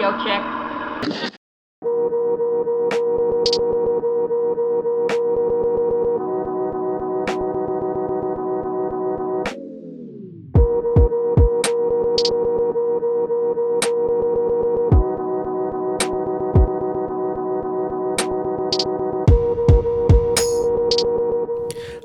Yelchek. 0.00 0.42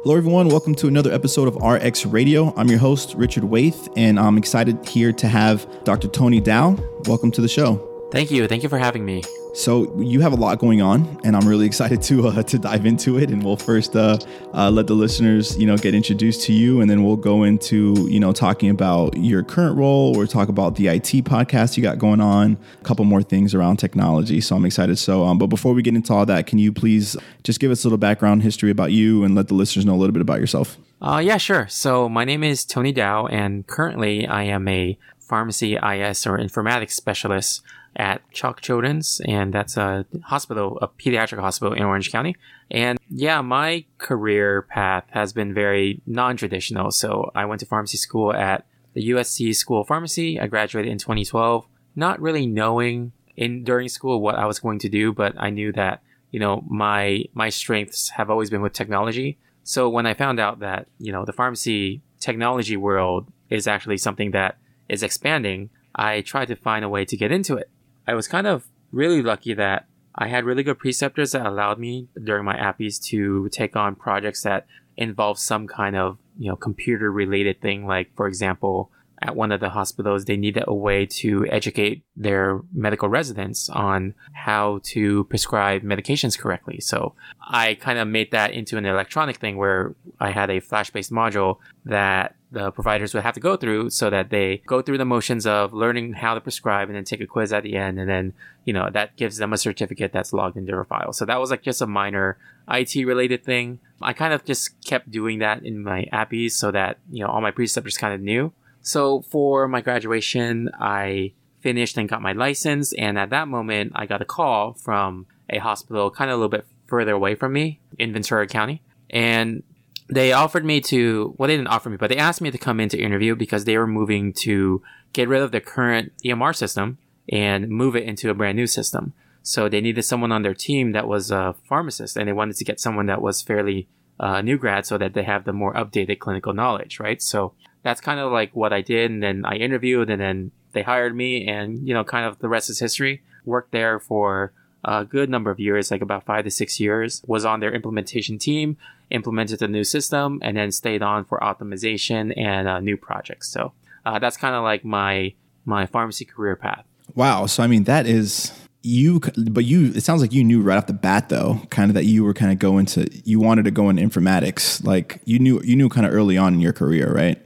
Hello, 0.05 0.15
everyone. 0.15 0.49
Welcome 0.49 0.75
to 0.75 0.87
another 0.87 1.11
episode 1.11 1.47
of 1.47 1.55
RX 1.55 2.05
Radio. 2.05 2.54
I'm 2.55 2.67
your 2.67 2.77
host, 2.77 3.15
Richard 3.15 3.41
Waithe, 3.41 3.91
and 3.97 4.19
I'm 4.19 4.37
excited 4.37 4.87
here 4.87 5.11
to 5.11 5.27
have 5.27 5.67
Dr. 5.83 6.07
Tony 6.07 6.39
Dow. 6.39 6.77
Welcome 7.07 7.31
to 7.31 7.41
the 7.41 7.47
show. 7.47 7.77
Thank 8.11 8.29
you. 8.29 8.47
Thank 8.47 8.61
you 8.61 8.69
for 8.69 8.77
having 8.77 9.04
me. 9.04 9.23
So 9.55 9.97
you 9.97 10.19
have 10.19 10.33
a 10.33 10.36
lot 10.36 10.59
going 10.59 10.82
on, 10.82 11.18
and 11.23 11.33
I'm 11.33 11.47
really 11.47 11.65
excited 11.65 12.01
to 12.04 12.27
uh, 12.27 12.43
to 12.43 12.59
dive 12.59 12.86
into 12.86 13.18
it. 13.18 13.29
And 13.29 13.41
we'll 13.41 13.55
first 13.55 13.96
uh, 13.96 14.18
uh, 14.54 14.69
let 14.69 14.87
the 14.87 14.96
listeners, 14.96 15.57
you 15.57 15.65
know, 15.65 15.77
get 15.77 15.96
introduced 15.96 16.41
to 16.43 16.54
you, 16.54 16.82
and 16.82 16.89
then 16.89 17.05
we'll 17.05 17.15
go 17.15 17.43
into 17.43 18.05
you 18.10 18.19
know 18.19 18.33
talking 18.33 18.69
about 18.69 19.15
your 19.15 19.43
current 19.43 19.77
role, 19.77 20.13
or 20.18 20.27
talk 20.27 20.49
about 20.49 20.75
the 20.75 20.89
IT 20.89 21.23
podcast 21.23 21.77
you 21.77 21.83
got 21.83 21.97
going 21.97 22.19
on, 22.19 22.57
a 22.82 22.83
couple 22.83 23.05
more 23.05 23.23
things 23.23 23.55
around 23.55 23.77
technology. 23.77 24.41
So 24.41 24.57
I'm 24.57 24.65
excited. 24.65 24.97
So, 24.97 25.23
um, 25.23 25.37
but 25.37 25.47
before 25.47 25.74
we 25.74 25.82
get 25.82 25.96
into 25.96 26.11
all 26.11 26.25
that, 26.25 26.47
can 26.47 26.60
you 26.60 26.74
please 26.74 27.15
just 27.43 27.61
give 27.61 27.71
us 27.71 27.85
a 27.85 27.87
little 27.87 27.97
background 27.97 28.43
history 28.43 28.71
about 28.71 28.91
you, 28.91 29.24
and 29.24 29.35
let 29.35 29.47
the 29.47 29.54
listeners 29.54 29.85
know 29.85 29.96
a 29.96 29.99
little 29.99 30.13
bit 30.13 30.21
about 30.21 30.41
yourself? 30.41 30.77
Uh, 31.01 31.21
yeah, 31.24 31.37
sure. 31.37 31.65
So 31.69 32.09
my 32.09 32.25
name 32.25 32.44
is 32.44 32.66
Tony 32.66 32.91
Dow, 32.91 33.27
and 33.27 33.66
currently 33.67 34.27
I 34.27 34.44
am 34.44 34.67
a 34.67 34.97
pharmacy 35.17 35.75
IS 35.75 36.27
or 36.27 36.38
informatics 36.38 36.91
specialist 36.91 37.61
at 37.95 38.22
CHOC 38.31 38.61
Children's, 38.61 39.22
and 39.25 39.53
that's 39.53 39.77
a 39.77 40.05
hospital, 40.23 40.77
a 40.81 40.88
pediatric 40.88 41.39
hospital 41.39 41.73
in 41.73 41.83
Orange 41.83 42.11
County. 42.11 42.35
And 42.69 42.99
yeah, 43.09 43.41
my 43.41 43.85
career 43.97 44.63
path 44.63 45.05
has 45.11 45.33
been 45.33 45.53
very 45.53 46.02
non-traditional. 46.05 46.91
So 46.91 47.31
I 47.35 47.45
went 47.45 47.59
to 47.61 47.65
pharmacy 47.65 47.97
school 47.97 48.33
at 48.33 48.65
the 48.93 49.09
USC 49.09 49.55
School 49.55 49.81
of 49.81 49.87
Pharmacy. 49.87 50.39
I 50.39 50.47
graduated 50.47 50.91
in 50.91 50.97
2012, 50.97 51.65
not 51.95 52.19
really 52.19 52.45
knowing 52.45 53.11
in 53.35 53.63
during 53.63 53.89
school 53.89 54.21
what 54.21 54.35
I 54.35 54.45
was 54.45 54.59
going 54.59 54.80
to 54.80 54.89
do, 54.89 55.13
but 55.13 55.33
I 55.37 55.49
knew 55.49 55.71
that 55.73 56.02
you 56.31 56.39
know 56.39 56.63
my 56.67 57.25
my 57.33 57.49
strengths 57.49 58.09
have 58.09 58.30
always 58.30 58.49
been 58.49 58.61
with 58.61 58.73
technology. 58.73 59.37
So 59.63 59.89
when 59.89 60.05
I 60.05 60.13
found 60.13 60.39
out 60.39 60.59
that 60.59 60.87
you 60.97 61.11
know 61.11 61.25
the 61.25 61.33
pharmacy 61.33 62.02
technology 62.19 62.77
world 62.77 63.27
is 63.49 63.67
actually 63.67 63.97
something 63.97 64.31
that 64.31 64.57
is 64.89 65.03
expanding, 65.03 65.69
I 65.93 66.21
tried 66.21 66.47
to 66.47 66.55
find 66.55 66.83
a 66.83 66.89
way 66.89 67.05
to 67.05 67.17
get 67.17 67.31
into 67.31 67.55
it. 67.55 67.69
I 68.08 68.14
was 68.14 68.28
kind 68.28 68.48
of 68.48 68.67
really 68.92 69.22
lucky 69.22 69.53
that 69.53 69.88
I 70.16 70.28
had 70.28 70.45
really 70.45 70.64
good 70.64 70.80
preceptors 70.80 71.34
that 71.34 71.45
allowed 71.45 71.80
me 71.80 72.08
during 72.23 72.45
my 72.45 72.56
APPEs 72.56 73.03
to 73.08 73.50
take 73.50 73.75
on 73.75 73.95
projects 73.95 74.44
that 74.44 74.66
involve 74.98 75.38
some 75.38 75.67
kind 75.67 75.95
of, 75.95 76.17
you 76.39 76.50
know, 76.50 76.56
computer 76.56 77.11
related 77.11 77.61
thing. 77.61 77.86
Like, 77.86 78.16
for 78.16 78.28
example, 78.28 78.92
at 79.22 79.36
one 79.36 79.52
of 79.52 79.59
the 79.59 79.70
hospitals, 79.70 80.26
they 80.26 80.38
needed 80.38 80.64
a 80.67 80.73
way 80.73 81.06
to 81.06 81.45
educate 81.48 82.03
their 82.16 82.61
medical 82.73 83.09
residents 83.09 83.70
on 83.70 84.14
how 84.33 84.80
to 84.83 85.23
prescribe 85.26 85.81
medications 85.81 86.38
correctly. 86.38 86.80
So 86.80 87.16
I 87.42 87.76
kind 87.76 88.00
of 88.00 88.08
made 88.08 88.31
that 88.31 88.52
into 88.52 88.78
an 88.78 88.86
electronic 88.86 89.38
thing 89.38 89.58
where 89.58 89.95
I 90.20 90.31
had 90.31 90.50
a 90.50 90.59
flash 90.59 90.92
based 90.92 91.11
module 91.11 91.58
that 91.86 92.36
the 92.56 92.72
providers 92.72 93.14
would 93.14 93.23
have 93.23 93.34
to 93.34 93.42
go 93.42 93.58
through 93.58 93.89
so 93.89 94.09
that 94.09 94.30
they 94.30 94.61
go 94.66 94.81
through 94.81 94.98
the 94.98 95.03
motions 95.03 95.45
of 95.45 95.73
learning 95.73 96.14
how 96.14 96.34
to 96.34 96.39
prescribe 96.39 96.88
and 96.88 96.95
then 96.95 97.03
take 97.03 97.20
a 97.20 97.28
quiz 97.28 97.52
at 97.52 97.64
the 97.64 97.75
end. 97.75 98.00
And 98.00 98.09
then, 98.09 98.31
you 98.64 98.72
know, 98.72 98.89
that 98.94 99.17
gives 99.17 99.36
them 99.36 99.52
a 99.52 99.58
certificate 99.58 100.14
that's 100.14 100.31
logged 100.31 100.56
into 100.56 100.72
their 100.72 100.86
file. 100.86 101.11
So 101.11 101.26
that 101.26 101.38
was 101.38 101.52
like 101.52 101.64
just 101.64 101.81
a 101.81 101.86
minor 101.86 102.38
IT 102.70 102.95
related 102.95 103.44
thing. 103.44 103.80
I 104.02 104.14
kind 104.14 104.33
of 104.33 104.45
just 104.45 104.82
kept 104.86 105.11
doing 105.11 105.39
that 105.39 105.65
in 105.65 105.83
my 105.83 106.08
APPEs 106.14 106.52
so 106.52 106.71
that, 106.71 106.98
you 107.11 107.26
know, 107.26 107.30
all 107.30 107.42
my 107.42 107.52
preceptors 107.52 107.98
kind 107.98 108.14
of 108.14 108.21
knew. 108.21 108.54
So 108.82 109.21
for 109.23 109.67
my 109.67 109.82
graduation, 109.82 110.70
I 110.80 111.33
finished 111.60 111.98
and 111.98 112.08
got 112.08 112.21
my 112.21 112.32
license. 112.32 112.94
And 112.94 113.20
at 113.20 113.32
that 113.32 113.49
moment, 113.49 113.92
I 113.95 114.05
got 114.05 114.21
a 114.21 114.26
call 114.26 114.76
from 114.76 115.26
a 115.49 115.58
hospital 115.58 116.10
kind 116.10 116.32
of 116.32 116.36
a 116.36 116.38
little 116.38 116.58
bit 116.58 116.65
further 116.88 117.11
away 117.11 117.36
from 117.36 117.52
me 117.52 117.82
in 117.99 118.14
Ventura 118.14 118.48
County. 118.48 118.82
And 119.10 119.61
they 120.08 120.33
offered 120.33 120.66
me 120.66 120.82
to, 120.82 121.33
well, 121.38 121.48
they 121.48 121.55
didn't 121.55 121.70
offer 121.70 121.89
me, 121.89 121.98
but 121.98 122.10
they 122.10 122.17
asked 122.17 122.42
me 122.42 122.52
to 122.52 122.58
come 122.58 122.80
in 122.80 122.89
to 122.89 123.02
interview 123.02 123.36
because 123.36 123.66
they 123.66 123.77
were 123.77 123.88
moving 123.88 124.33
to 124.33 124.82
get 125.14 125.27
rid 125.27 125.42
of 125.42 125.52
their 125.52 125.61
current 125.61 126.11
EMR 126.23 126.55
system 126.55 126.98
and 127.30 127.70
move 127.70 127.95
it 127.95 128.04
into 128.04 128.30
a 128.30 128.34
brand 128.34 128.56
new 128.56 128.68
system. 128.68 129.14
So 129.42 129.70
they 129.70 129.82
needed 129.82 130.04
someone 130.04 130.32
on 130.32 130.44
their 130.44 130.54
team 130.54 130.92
that 130.92 131.08
was 131.08 131.32
a 131.32 131.56
pharmacist 131.68 132.18
and 132.18 132.28
they 132.28 132.34
wanted 132.34 132.56
to 132.58 132.66
get 132.66 132.80
someone 132.80 133.08
that 133.08 133.22
was 133.22 133.42
fairly 133.42 133.88
uh, 134.20 134.42
new 134.42 134.58
grad 134.58 134.86
so 134.86 134.98
that 134.98 135.14
they 135.14 135.24
have 135.24 135.46
the 135.46 135.54
more 135.54 135.74
updated 135.74 136.20
clinical 136.20 136.54
knowledge, 136.54 137.00
right? 137.00 137.22
So 137.22 137.54
that's 137.84 138.02
kind 138.02 138.20
of 138.20 138.32
like 138.32 138.56
what 138.56 138.74
I 138.74 138.82
did. 138.82 139.12
And 139.12 139.22
then 139.22 139.46
I 139.46 139.56
interviewed 139.56 140.10
and 140.10 140.22
then 140.22 140.52
they 140.74 140.84
hired 140.84 141.16
me 141.16 141.48
and, 141.48 141.88
you 141.88 141.94
know, 141.94 142.04
kind 142.04 142.26
of 142.26 142.40
the 142.40 142.50
rest 142.50 142.70
is 142.70 142.80
history. 142.80 143.24
Worked 143.44 143.72
there 143.72 144.00
for 144.00 144.54
a 144.85 145.03
good 145.03 145.29
number 145.29 145.51
of 145.51 145.59
years, 145.59 145.91
like 145.91 146.01
about 146.01 146.25
five 146.25 146.46
to 146.46 146.51
six 146.51 146.79
years, 146.79 147.22
was 147.25 147.44
on 147.44 147.59
their 147.59 147.73
implementation 147.73 148.38
team, 148.38 148.78
implemented 149.09 149.59
the 149.59 149.68
new 149.68 149.84
system, 149.84 150.40
and 150.41 150.56
then 150.56 150.72
stayed 150.72 151.01
on 151.01 151.25
for 151.25 151.40
optimization 151.40 152.34
and 152.38 152.68
uh, 152.68 152.79
new 152.79 152.96
projects. 152.96 153.50
So 153.50 153.73
uh, 154.06 154.19
that's 154.19 154.38
kind 154.38 154.56
of 154.56 154.63
like 154.63 154.85
my 154.85 155.34
my 155.66 155.85
pharmacy 155.88 156.25
career 156.25 156.56
path. 156.56 156.85
Wow. 157.16 157.47
So 157.47 157.63
I 157.63 157.68
mean, 157.68 157.85
that 157.85 158.06
is 158.06 158.51
you, 158.84 159.19
but 159.50 159.66
you. 159.66 159.91
It 159.96 160.01
sounds 160.01 160.22
like 160.22 160.31
you 160.31 160.44
knew 160.44 160.62
right 160.62 160.78
off 160.78 160.85
the 160.85 160.94
bat, 160.94 161.29
though, 161.29 161.62
kind 161.72 161.90
of 161.90 161.96
that 161.96 162.06
you 162.06 162.23
were 162.23 162.34
kind 162.34 162.52
of 162.52 162.59
going 162.59 162.85
to 162.88 163.09
you 163.28 163.40
wanted 163.40 163.66
to 163.66 163.72
go 163.72 163.90
into 163.90 164.03
informatics. 164.03 164.84
Like 164.85 165.22
you 165.25 165.40
knew 165.40 165.62
you 165.63 165.75
knew 165.75 165.90
kind 165.90 166.06
of 166.06 166.13
early 166.13 166.38
on 166.38 166.53
in 166.53 166.62
your 166.62 166.73
career, 166.73 167.12
right? 167.12 167.41